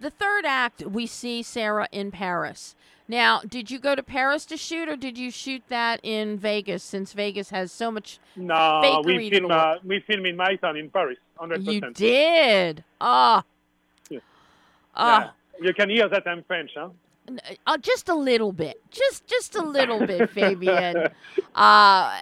[0.00, 2.74] the third act, we see Sarah in Paris.
[3.08, 6.82] Now, did you go to Paris to shoot, or did you shoot that in Vegas?
[6.82, 10.90] Since Vegas has so much, No, we film, uh, we film in my town in
[10.90, 11.72] Paris, 100%.
[11.72, 12.84] you did.
[13.00, 13.42] Ah,
[14.08, 14.20] Yeah.
[14.94, 16.90] ah, You can hear that I'm French, huh?
[17.66, 21.08] uh, just a little bit, just just a little bit, Fabian.
[21.54, 22.20] Uh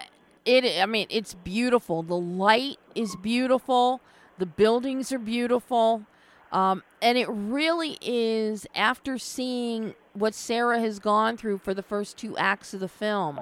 [0.49, 0.83] it.
[0.83, 2.03] I mean, it's beautiful.
[2.03, 4.01] The light is beautiful.
[4.39, 6.05] The buildings are beautiful.
[6.51, 12.17] Um, and it really is after seeing what Sarah has gone through for the first
[12.17, 13.39] two acts of the film.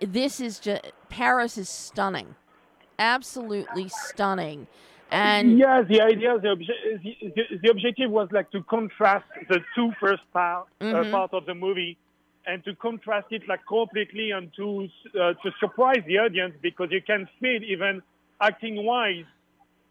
[0.00, 2.36] This is just Paris is stunning,
[3.00, 4.68] absolutely stunning,
[5.10, 9.58] and yeah, the idea, the, obje- the, the, the objective was like to contrast the
[9.74, 11.08] two first part, Mhm.
[11.08, 11.96] uh, part of the movie,
[12.48, 14.88] and to contrast it like completely and to
[15.20, 18.02] uh, to surprise the audience because you can feel even
[18.40, 19.26] acting wise,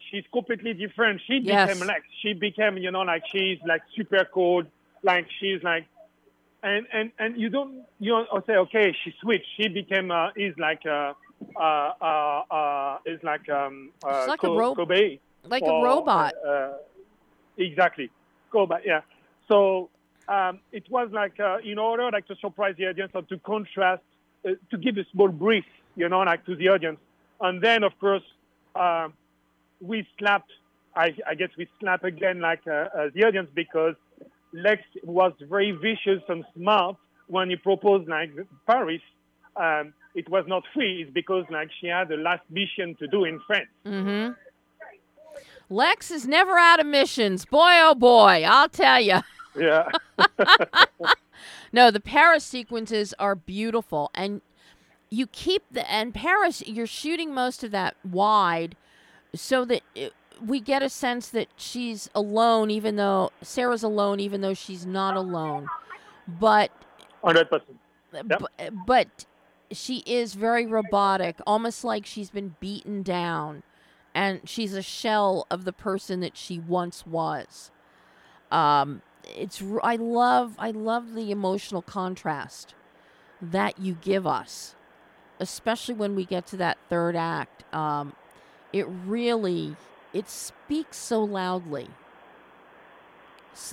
[0.09, 1.21] she's completely different.
[1.27, 1.69] She Yes.
[1.69, 4.65] became like she became, you know, like she's like super cold,
[5.03, 5.85] like she's like.
[6.63, 10.55] And, and and you don't you don't say okay she switched she became uh, is
[10.57, 11.13] like uh,
[11.55, 15.71] uh, uh, uh, is like um, uh, She's like a Ko- ro- Kobe like a
[15.71, 16.33] robot.
[16.45, 16.69] Uh,
[17.57, 18.09] exactly,
[18.51, 18.75] Kobe.
[18.83, 19.01] Yeah.
[19.47, 19.89] So
[20.27, 24.03] um, it was like uh, in order like to surprise the audience or to contrast,
[24.45, 25.65] uh, to give a small brief,
[25.95, 26.99] you know, like to the audience,
[27.41, 28.23] and then of course
[28.75, 29.13] um
[29.81, 30.51] we slapped.
[30.95, 33.93] I, I guess we slap again like uh, uh, the audience because
[34.51, 36.95] Lex was very vicious and smart
[37.27, 38.31] when he proposed like
[38.65, 39.01] Paris.
[39.55, 41.03] Um, it was not free.
[41.03, 43.69] It's because like she had a last mission to do in France.
[43.85, 44.33] Mm-hmm.
[45.69, 47.45] Lex is never out of missions.
[47.45, 49.19] Boy, oh boy, I'll tell you.
[49.57, 49.89] Yeah.
[51.71, 54.41] No, the Paris sequences are beautiful, and
[55.09, 56.63] you keep the and Paris.
[56.65, 58.75] You're shooting most of that wide,
[59.35, 60.13] so that it,
[60.45, 65.15] we get a sense that she's alone, even though Sarah's alone, even though she's not
[65.15, 65.67] alone.
[66.27, 66.71] But
[67.23, 67.77] Hundred percent.
[68.11, 68.51] but,
[68.85, 69.25] but
[69.71, 73.63] she is very robotic, almost like she's been beaten down,
[74.15, 77.71] and she's a shell of the person that she once was.
[78.51, 79.01] Um,
[79.35, 82.73] it's I love I love the emotional contrast
[83.41, 84.75] that you give us,
[85.39, 87.63] especially when we get to that third act.
[87.73, 88.13] Um,
[88.73, 89.75] it really
[90.13, 91.87] it speaks so loudly.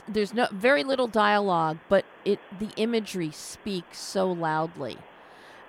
[0.09, 4.99] There's no very little dialogue, but it the imagery speaks so loudly.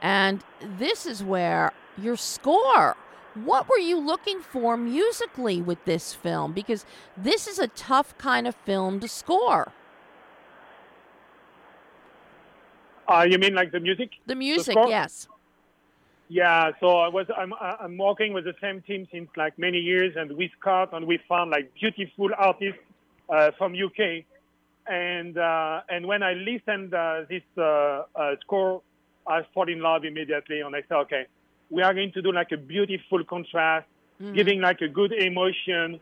[0.02, 2.96] And this is where your score.
[3.36, 6.54] What were you looking for musically with this film?
[6.54, 6.86] Because
[7.18, 9.74] this is a tough kind of film to score.
[13.08, 14.12] Uh, you mean like the music?
[14.26, 15.28] The music, the yes.
[16.28, 20.16] Yeah, so I was I'm I'm working with the same team since like many years,
[20.16, 22.80] and we Scott and we found like beautiful artists
[23.30, 24.26] uh, from UK,
[24.88, 27.62] and uh, and when I listened uh, this uh,
[28.16, 28.82] uh, score,
[29.28, 31.26] I fall in love immediately, and I said, okay,
[31.70, 33.88] we are going to do like a beautiful contrast,
[34.22, 34.34] mm-hmm.
[34.34, 36.00] giving like a good emotion,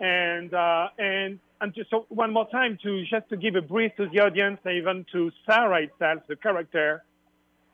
[0.00, 3.94] and uh, and and just so one more time to just to give a brief
[3.96, 7.02] to the audience, and even to Sarah itself, the character,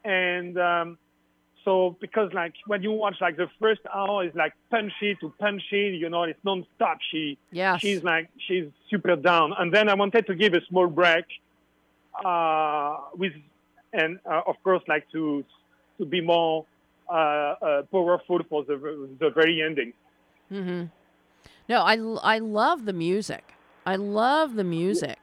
[0.05, 0.59] and.
[0.59, 0.99] Um,
[1.67, 5.99] so because like when you watch like the first hour is like punchy to punchy,
[6.01, 6.99] you know, it's non-stop.
[7.11, 7.81] She yes.
[7.81, 9.53] she's like she's super down.
[9.59, 11.25] And then I wanted to give a small break
[12.25, 13.33] uh, with
[13.93, 15.45] and uh, of course like to
[15.99, 16.67] to be more
[17.09, 19.93] powerful for the the very ending.
[20.53, 20.85] Mm-hmm.
[21.69, 23.55] No, I I love the music.
[23.85, 25.19] I love the music,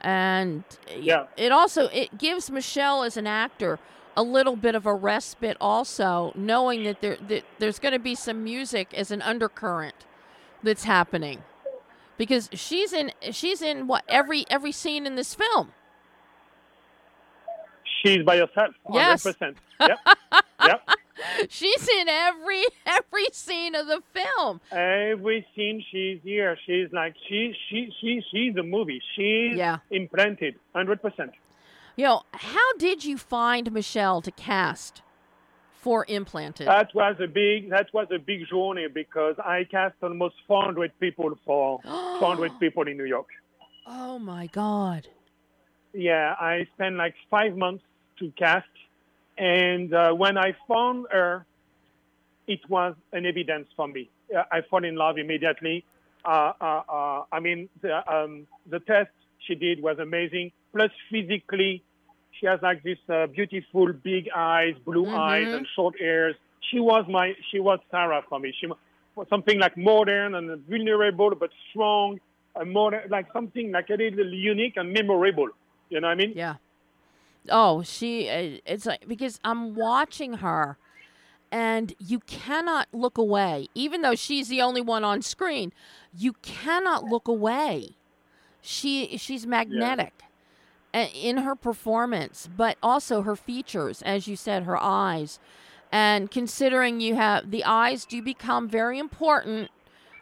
[0.00, 0.64] and
[0.98, 3.78] yeah, it also it gives Michelle as an actor
[4.16, 8.14] a little bit of a respite also knowing that there that there's going to be
[8.14, 10.06] some music as an undercurrent
[10.62, 11.42] that's happening
[12.18, 15.72] because she's in she's in what every every scene in this film
[18.02, 19.26] she's by herself 100% yes.
[19.80, 19.98] yep
[20.64, 20.88] yep
[21.48, 27.54] she's in every every scene of the film every scene she's here she's like she
[27.68, 29.78] she she she's a movie she's yeah.
[29.90, 31.30] implanted 100%
[31.96, 35.02] you know, how did you find Michelle to cast
[35.72, 36.66] for Implanted?
[36.66, 41.38] That was a big that was a big journey because I cast almost 400 people
[41.44, 43.28] for 400 people in New York.
[43.86, 45.08] Oh my God!
[45.92, 47.84] Yeah, I spent like five months
[48.20, 48.66] to cast,
[49.42, 51.44] and uh, when I found her,
[52.46, 54.08] it was an evidence for me.
[54.32, 55.84] I fell in love immediately.
[56.24, 59.10] Uh, uh, uh I mean, the, um, the test
[59.44, 60.52] she did was amazing.
[60.72, 61.82] Plus, physically,
[62.38, 65.32] she has like this uh, beautiful big eyes, blue mm-hmm.
[65.32, 66.36] eyes, and short hairs.
[66.70, 68.54] She was my, she was Sarah for me.
[68.60, 72.20] She was something like modern and vulnerable, but strong,
[72.54, 75.48] and more like something like a little unique and memorable.
[75.88, 76.32] You know what I mean?
[76.36, 76.54] Yeah.
[77.48, 78.28] Oh, she.
[78.28, 80.78] Uh, it's like because I'm watching her,
[81.50, 85.72] and you cannot look away, even though she's the only one on screen.
[86.16, 87.96] You cannot look away
[88.62, 90.22] she she's magnetic
[90.94, 91.06] yeah.
[91.06, 95.38] in her performance, but also her features, as you said, her eyes.
[95.90, 99.70] And considering you have the eyes do become very important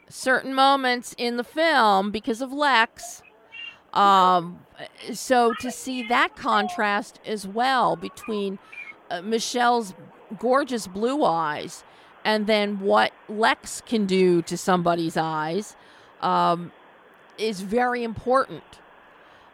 [0.08, 3.22] certain moments in the film because of Lex.
[3.92, 4.60] Um,
[5.12, 8.58] so to see that contrast as well between
[9.10, 9.94] uh, Michelle's
[10.38, 11.82] gorgeous blue eyes
[12.24, 15.76] and then what Lex can do to somebody's eyes
[16.20, 16.72] um,
[17.38, 18.62] is very important.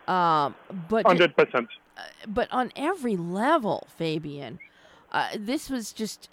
[0.06, 0.54] Um,
[0.88, 1.68] but hundred percent.
[1.96, 4.58] Uh, but on every level, Fabian,
[5.12, 6.28] uh, this was just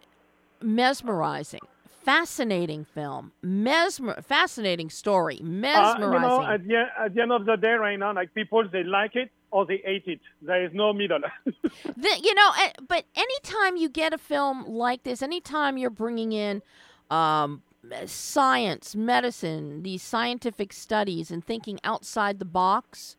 [0.61, 1.61] mesmerizing,
[2.03, 6.03] fascinating film, mesmer, fascinating story, mesmerizing.
[6.03, 8.67] Uh, you know, at the, at the end of the day, right now, like people,
[8.69, 10.19] they like it or they hate it.
[10.41, 11.21] There is no middle.
[11.45, 16.33] the, you know, eh, but anytime you get a film like this, anytime you're bringing
[16.33, 16.61] in
[17.09, 17.61] um,
[18.05, 23.17] science, medicine, these scientific studies, and thinking outside the box.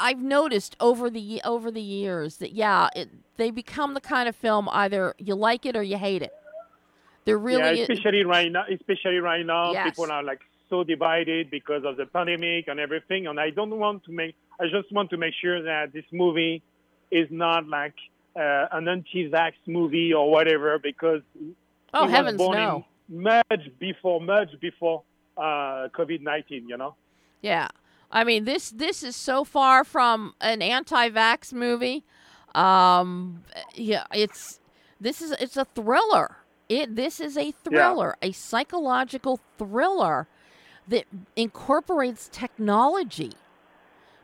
[0.00, 4.34] I've noticed over the over the years that yeah, it, they become the kind of
[4.34, 6.32] film either you like it or you hate it.
[7.36, 8.64] Really yeah, especially right now.
[8.70, 9.90] Especially right now, yes.
[9.90, 13.26] people are like so divided because of the pandemic and everything.
[13.26, 14.34] And I don't want to make.
[14.60, 16.62] I just want to make sure that this movie
[17.10, 17.94] is not like
[18.36, 21.22] uh, an anti-vax movie or whatever because.
[21.94, 22.84] Oh heavens no!
[23.08, 25.02] much before, much before
[25.36, 26.68] uh, COVID nineteen.
[26.68, 26.94] You know.
[27.40, 27.68] Yeah,
[28.10, 32.04] I mean this this is so far from an anti-vax movie.
[32.54, 34.60] Um, yeah, it's
[35.00, 36.36] this is it's a thriller.
[36.68, 38.28] It this is a thriller, yeah.
[38.28, 40.26] a psychological thriller
[40.86, 41.04] that
[41.36, 43.32] incorporates technology.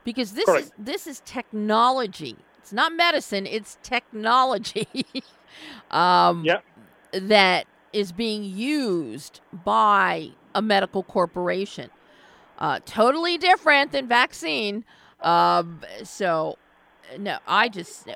[0.04, 0.66] Because this Correct.
[0.66, 4.88] is this is technology it's not medicine, it's technology.
[5.90, 6.60] um, Yeah.
[7.12, 11.90] that is being used by a medical corporation.
[12.58, 14.86] Uh, totally different than vaccine.
[15.20, 16.56] Um, so,
[17.18, 18.08] no, I just.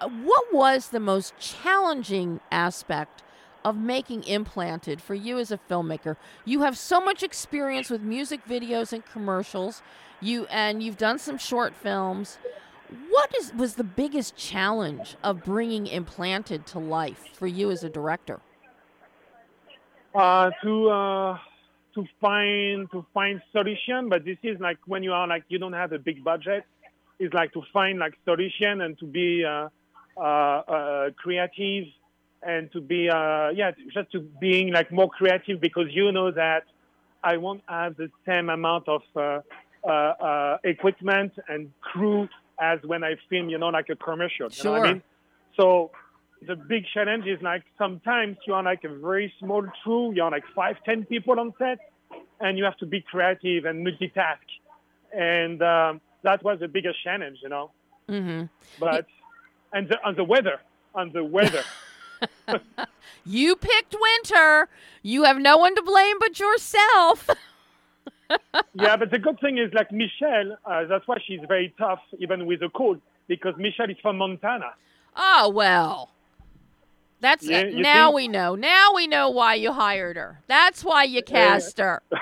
[0.00, 3.22] What was the most challenging aspect
[3.68, 6.16] of making Implanted for you as a filmmaker?
[6.44, 9.82] You have so much experience with music videos and commercials.
[10.20, 12.38] You and you've done some short films.
[13.10, 17.90] What is was the biggest challenge of bringing Implanted to life for you as a
[17.90, 18.40] director?
[20.14, 21.38] uh, to uh,
[21.94, 24.08] to find to find solution.
[24.08, 26.64] But this is like when you are like you don't have a big budget.
[27.18, 29.68] It's like to find like solution and to be uh,
[30.16, 31.86] uh, uh, creative
[32.42, 36.64] and to be uh, yeah just to being like more creative because you know that
[37.22, 39.40] I won't have the same amount of uh,
[39.84, 42.28] uh, uh, equipment and crew
[42.60, 44.48] as when I film you know like a commercial.
[44.50, 45.02] You know what I mean?
[45.56, 45.90] So
[46.46, 50.44] the big challenge is like sometimes you are like a very small crew, you're like
[50.54, 51.78] five, ten people on set,
[52.40, 54.38] and you have to be creative and multitask.
[55.12, 57.70] And um, that was the biggest challenge, you know.
[58.08, 58.44] Mm-hmm.
[58.78, 59.06] But
[59.72, 60.60] and the, on the weather,
[60.94, 61.62] on the weather.
[63.24, 64.68] You picked winter.
[65.02, 67.28] You have no one to blame but yourself.
[68.74, 72.46] yeah, but the good thing is like Michelle, uh, that's why she's very tough even
[72.46, 74.72] with the cold because Michelle is from Montana.
[75.14, 76.10] Oh well.
[77.20, 78.54] That's Yeah, you now think- we know.
[78.54, 80.40] Now we know why you hired her.
[80.46, 82.02] That's why you cast her.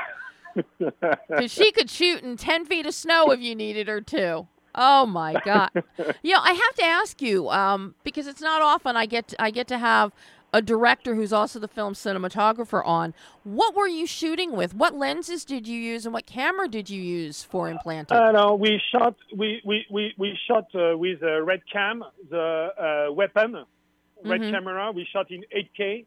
[0.79, 4.47] Because she could shoot in ten feet of snow if you needed her to.
[4.77, 5.71] Oh my god!
[6.23, 9.51] Yeah, I have to ask you um, because it's not often I get to, I
[9.51, 10.13] get to have
[10.53, 13.15] a director who's also the film cinematographer on.
[13.45, 14.75] What were you shooting with?
[14.75, 18.17] What lenses did you use, and what camera did you use for implanted?
[18.19, 23.07] Uh, no, we shot we we we, we shot uh, with a red cam, the
[23.09, 23.65] uh, weapon,
[24.25, 24.51] red Mhm.
[24.51, 24.93] camera.
[24.93, 26.05] We shot in 8K,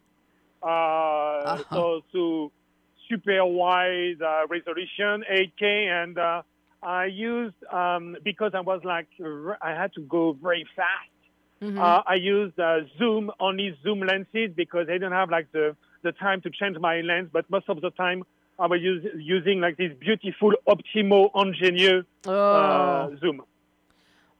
[0.62, 1.64] uh, Uh-huh.
[1.76, 2.52] so to
[3.08, 5.64] super wide uh, resolution, 8K,
[6.04, 6.42] and uh,
[6.82, 9.08] I used um, because I was like
[9.62, 11.10] I had to go very fast.
[11.62, 11.78] Mhm.
[11.78, 16.14] Uh, I used uh, zoom only zoom lenses because I didn't have like the the
[16.14, 17.30] time to change my lens.
[17.34, 18.24] But most of the time,
[18.58, 23.42] I was use, using like this beautiful Optimo Angénieux oh, uh, zoom.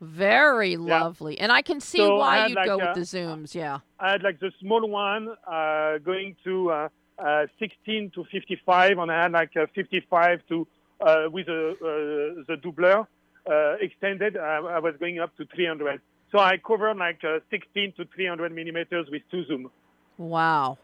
[0.02, 3.54] very lovely, and I can see So why you'd like go a- with the zooms.
[3.54, 3.80] Yeah.
[4.00, 9.12] I had like the small one uh, going to uh, uh, 16 to 55, and
[9.12, 10.66] I had like a 55 to uh,
[11.02, 13.08] with a, uh, the doubler
[13.50, 14.38] uh, extended.
[14.38, 16.02] Uh, I was going up to 300.
[16.32, 19.72] So I covered like uh, 16 to 300 millimeters with two zoom.
[20.18, 20.78] Wow.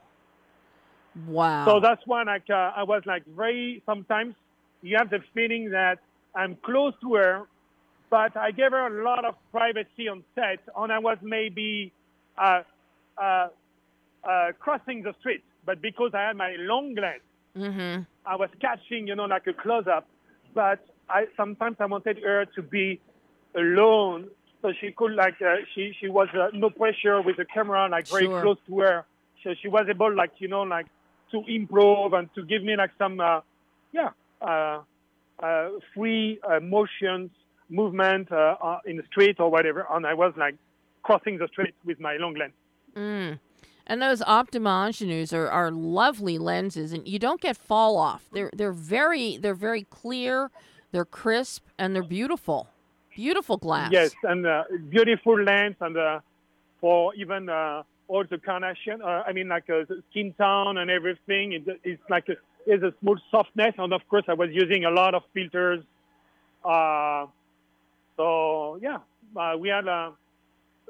[1.28, 1.66] Wow.
[1.66, 4.36] So that's why like uh, I was like very sometimes
[4.82, 6.00] you have the feeling that
[6.36, 7.44] I'm close to her,
[8.10, 11.94] but I gave her a lot of privacy on set, and I was maybe
[12.38, 12.64] uh,
[13.18, 13.48] uh,
[14.24, 15.44] uh, crossing the street.
[15.66, 17.22] But because I had my long lens,
[17.58, 18.02] mm-hmm.
[18.26, 20.08] I was catching, you know, like a close up.
[20.54, 23.00] But I sometimes I wanted her to be
[23.56, 24.30] alone,
[24.62, 28.08] so she could like uh, she she was uh, no pressure with the camera, like
[28.08, 28.42] very Sure.
[28.42, 29.06] close to her.
[29.44, 30.88] So she was able, like you know, like
[31.32, 33.42] to improve and to give me like some, uh,
[33.92, 34.10] yeah,
[34.42, 34.82] uh,
[35.40, 37.32] uh, free uh, motions,
[37.70, 39.86] movement uh, uh, in the street or whatever.
[39.92, 40.56] And I was like
[41.04, 42.54] crossing the street with my long lens.
[42.96, 43.40] Mm.
[43.88, 48.26] And those Optimo Angénieux are, are lovely lenses, and you don't get fall off.
[48.32, 50.50] They're they're very they're very clear,
[50.92, 52.68] they're crisp, and they're beautiful,
[53.16, 53.92] beautiful glass.
[53.92, 56.20] Yes, and uh, beautiful lens, and uh,
[56.82, 59.02] for even uh, all the carnation.
[59.04, 61.54] Uh, I mean, like uh, skin tone and everything.
[61.54, 64.92] It, it's like a, there's a smooth softness, and of course, I was using a
[64.92, 65.84] lot of filters.
[66.64, 67.28] Uh,
[68.18, 68.98] so yeah,
[69.36, 70.14] uh, we had a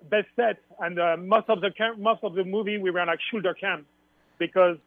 [0.10, 3.20] best set, and uh, most of the cam- most of the movie we were like
[3.32, 3.86] shoulder cam
[4.38, 4.78] because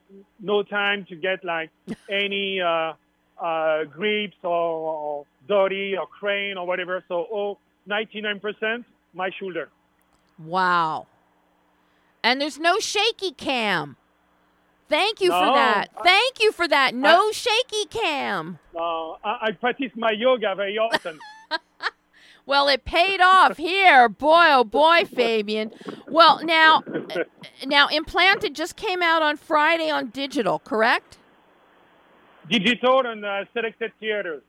[0.41, 1.71] no time to get like
[2.11, 2.93] any uh,
[3.41, 7.03] uh, grips or, or dolly or crane or whatever.
[7.09, 7.59] So oh,
[7.89, 9.69] 99% my shoulder.
[10.39, 11.07] Wow.
[12.23, 13.97] And there's no shaky cam.
[14.89, 15.89] Thank you for that.
[15.99, 16.95] I- Thank you for that.
[16.95, 18.59] No shaky cam.
[18.75, 21.19] Uh, I, I practice my yoga very often.
[22.49, 24.09] Well, it paid off here.
[24.09, 25.71] Boy, oh boy, Fabian.
[26.07, 26.83] Well, now,
[27.67, 31.19] now, Implanted just came out on Friday on digital, correct?
[32.49, 34.43] Digital and uh, selected theaters.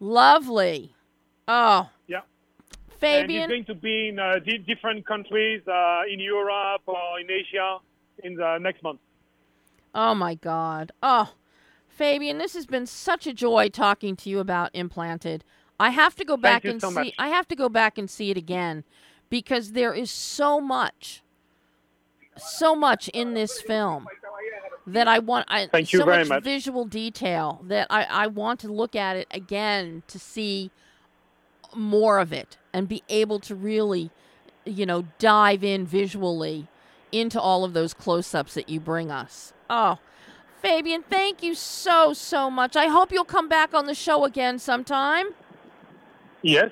[0.00, 0.94] Lovely.
[1.48, 2.20] Oh, Yeah.
[2.98, 3.44] Fabian.
[3.44, 7.30] And it's going to be in uh, di- different countries uh, in Europe or in
[7.30, 7.78] Asia
[8.22, 9.00] in the next month.
[9.94, 10.92] Oh my God.
[11.02, 11.32] Oh,
[11.88, 15.42] Fabian, this has been such a joy talking to you about Implanted.
[15.78, 16.94] I have to go back and so see.
[16.94, 17.14] much.
[17.18, 18.84] I have to go back and see it again
[19.30, 21.22] because there is so much,
[22.36, 24.06] so much in this film
[24.86, 25.46] that I want.
[25.48, 26.44] I, Thank you so very much, much.
[26.44, 30.70] visual detail that I, I want to look at it again to see
[31.74, 34.10] more of it and be able to really,
[34.64, 36.68] you know, dive in visually
[37.10, 39.52] into all of those close-ups that you bring us.
[39.68, 39.98] Oh.
[40.62, 42.76] Fabian, thank you so, so much.
[42.76, 45.26] I hope you'll come back on the show again sometime.
[46.42, 46.70] Yes.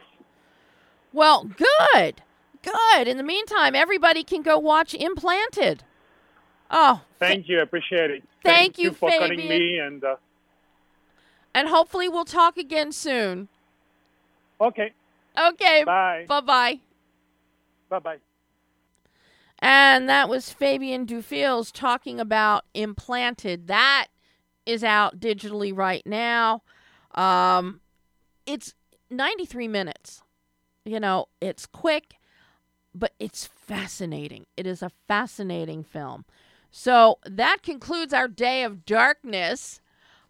[1.12, 2.22] Well, good.
[2.62, 3.08] Good.
[3.08, 5.82] In the meantime, everybody can go watch Implanted.
[6.70, 7.58] Oh, Thank you.
[7.58, 8.22] I appreciate it.
[8.44, 9.48] Thank you, for calling Fabian.
[9.48, 9.78] me.
[9.78, 10.16] And uh,
[11.54, 13.48] and hopefully we'll talk again soon.
[14.60, 14.92] okay.
[15.38, 15.84] Okay.
[15.84, 16.26] Bye.
[16.28, 16.80] Bye bye.
[17.88, 17.98] Bye.
[17.98, 18.16] Bye.
[19.58, 23.66] And that was Fabian Dufils talking about Implanted.
[23.66, 24.06] That
[24.64, 26.62] is out digitally right now.
[27.14, 27.80] Um,
[28.46, 28.74] it's
[29.10, 30.22] 93 minutes.
[30.84, 32.14] You know, it's quick,
[32.94, 34.46] but it's fascinating.
[34.56, 36.24] It is a fascinating film.
[36.70, 39.80] So that concludes our day of darkness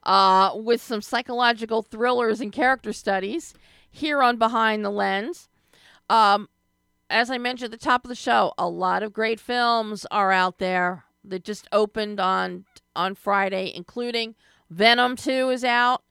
[0.04, 3.54] uh, with some psychological thrillers and character studies
[3.90, 5.48] here on Behind the Lens.
[6.08, 6.48] Um,
[7.10, 10.32] as I mentioned at the top of the show, a lot of great films are
[10.32, 12.64] out there that just opened on
[12.96, 14.34] on Friday, including
[14.68, 16.02] Venom 2 is out.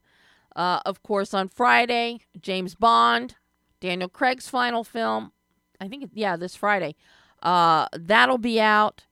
[0.60, 3.36] Uh, of course, on Friday, James Bond,
[3.80, 5.32] Daniel Craig's final film.
[5.80, 6.98] I think, yeah, this Friday.
[7.42, 9.06] Uh, that'll be out.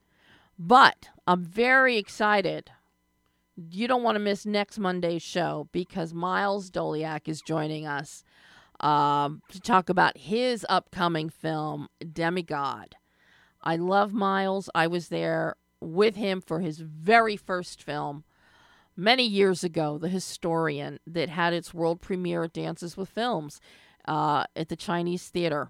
[0.59, 2.71] But I'm very excited.
[3.55, 8.25] You don't want to miss next Monday's show because Miles Doleac is joining us
[8.81, 12.95] um, to talk about his upcoming film, Demigod.
[13.63, 14.69] I love Miles.
[14.75, 18.25] I was there with him for his very first film
[18.97, 23.61] many years ago, The Historian, that had its world premiere at Dances with Films
[24.05, 25.69] uh, at the Chinese Theater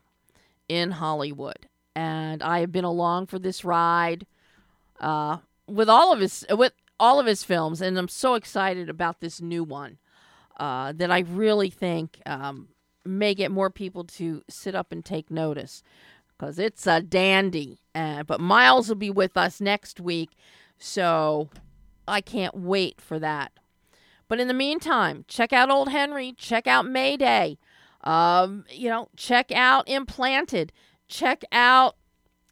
[0.70, 1.68] in Hollywood.
[1.96, 4.26] And I have been along for this ride
[5.00, 9.20] uh, with all of his with all of his films, and I'm so excited about
[9.20, 10.00] this new one
[10.60, 12.70] uh, that I really think um,
[13.06, 15.84] may get more people to sit up and take notice
[16.30, 17.80] because it's a dandy.
[17.94, 20.32] Uh, but Miles will be with us next week,
[20.78, 21.50] so
[22.08, 23.52] I can't wait for that.
[24.28, 27.58] But in the meantime, check out Old Henry, check out Mayday,
[28.04, 30.72] um, you know, check out Implanted,
[31.08, 31.96] check out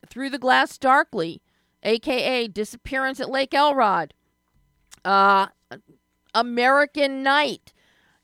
[0.07, 1.41] Through the Glass Darkly,
[1.83, 4.13] aka Disappearance at Lake Elrod,
[5.03, 5.47] uh,
[6.33, 7.73] American Night.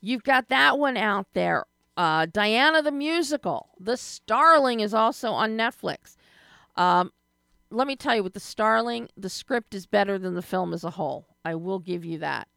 [0.02, 1.66] You've got that one out there.
[1.96, 3.70] Uh, Diana the Musical.
[3.80, 6.16] The Starling is also on Netflix.
[6.76, 7.12] Um,
[7.72, 10.84] let me tell you, with The Starling, the script is better than the film as
[10.84, 11.26] a whole.
[11.44, 12.48] I will give you that.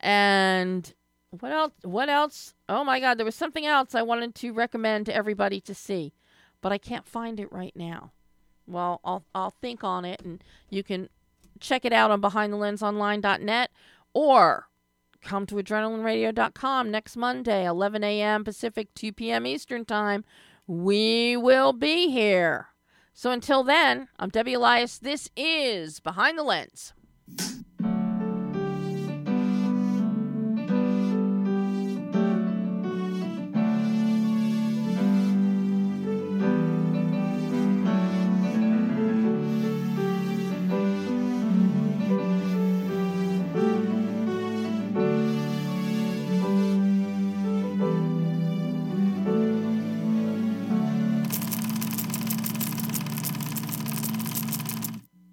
[0.00, 0.92] And
[1.30, 1.72] what else?
[1.82, 2.54] What else?
[2.68, 6.14] Oh my God, there was something else I wanted to recommend to everybody to see,
[6.62, 8.12] but I can't find it right now.
[8.66, 11.08] Well, I'll I'll think on it, and you can
[11.60, 13.70] check it out on BehindTheLensOnline.net
[14.14, 14.68] or
[15.20, 18.44] come to AdrenalineRadio.com next Monday, 11 a.m.
[18.44, 19.46] Pacific, 2 p.m.
[19.46, 20.24] Eastern Time.
[20.66, 22.68] We will be here.
[23.18, 24.98] So until then, I'm Debbie Elias.
[24.98, 26.92] This is Behind the Lens.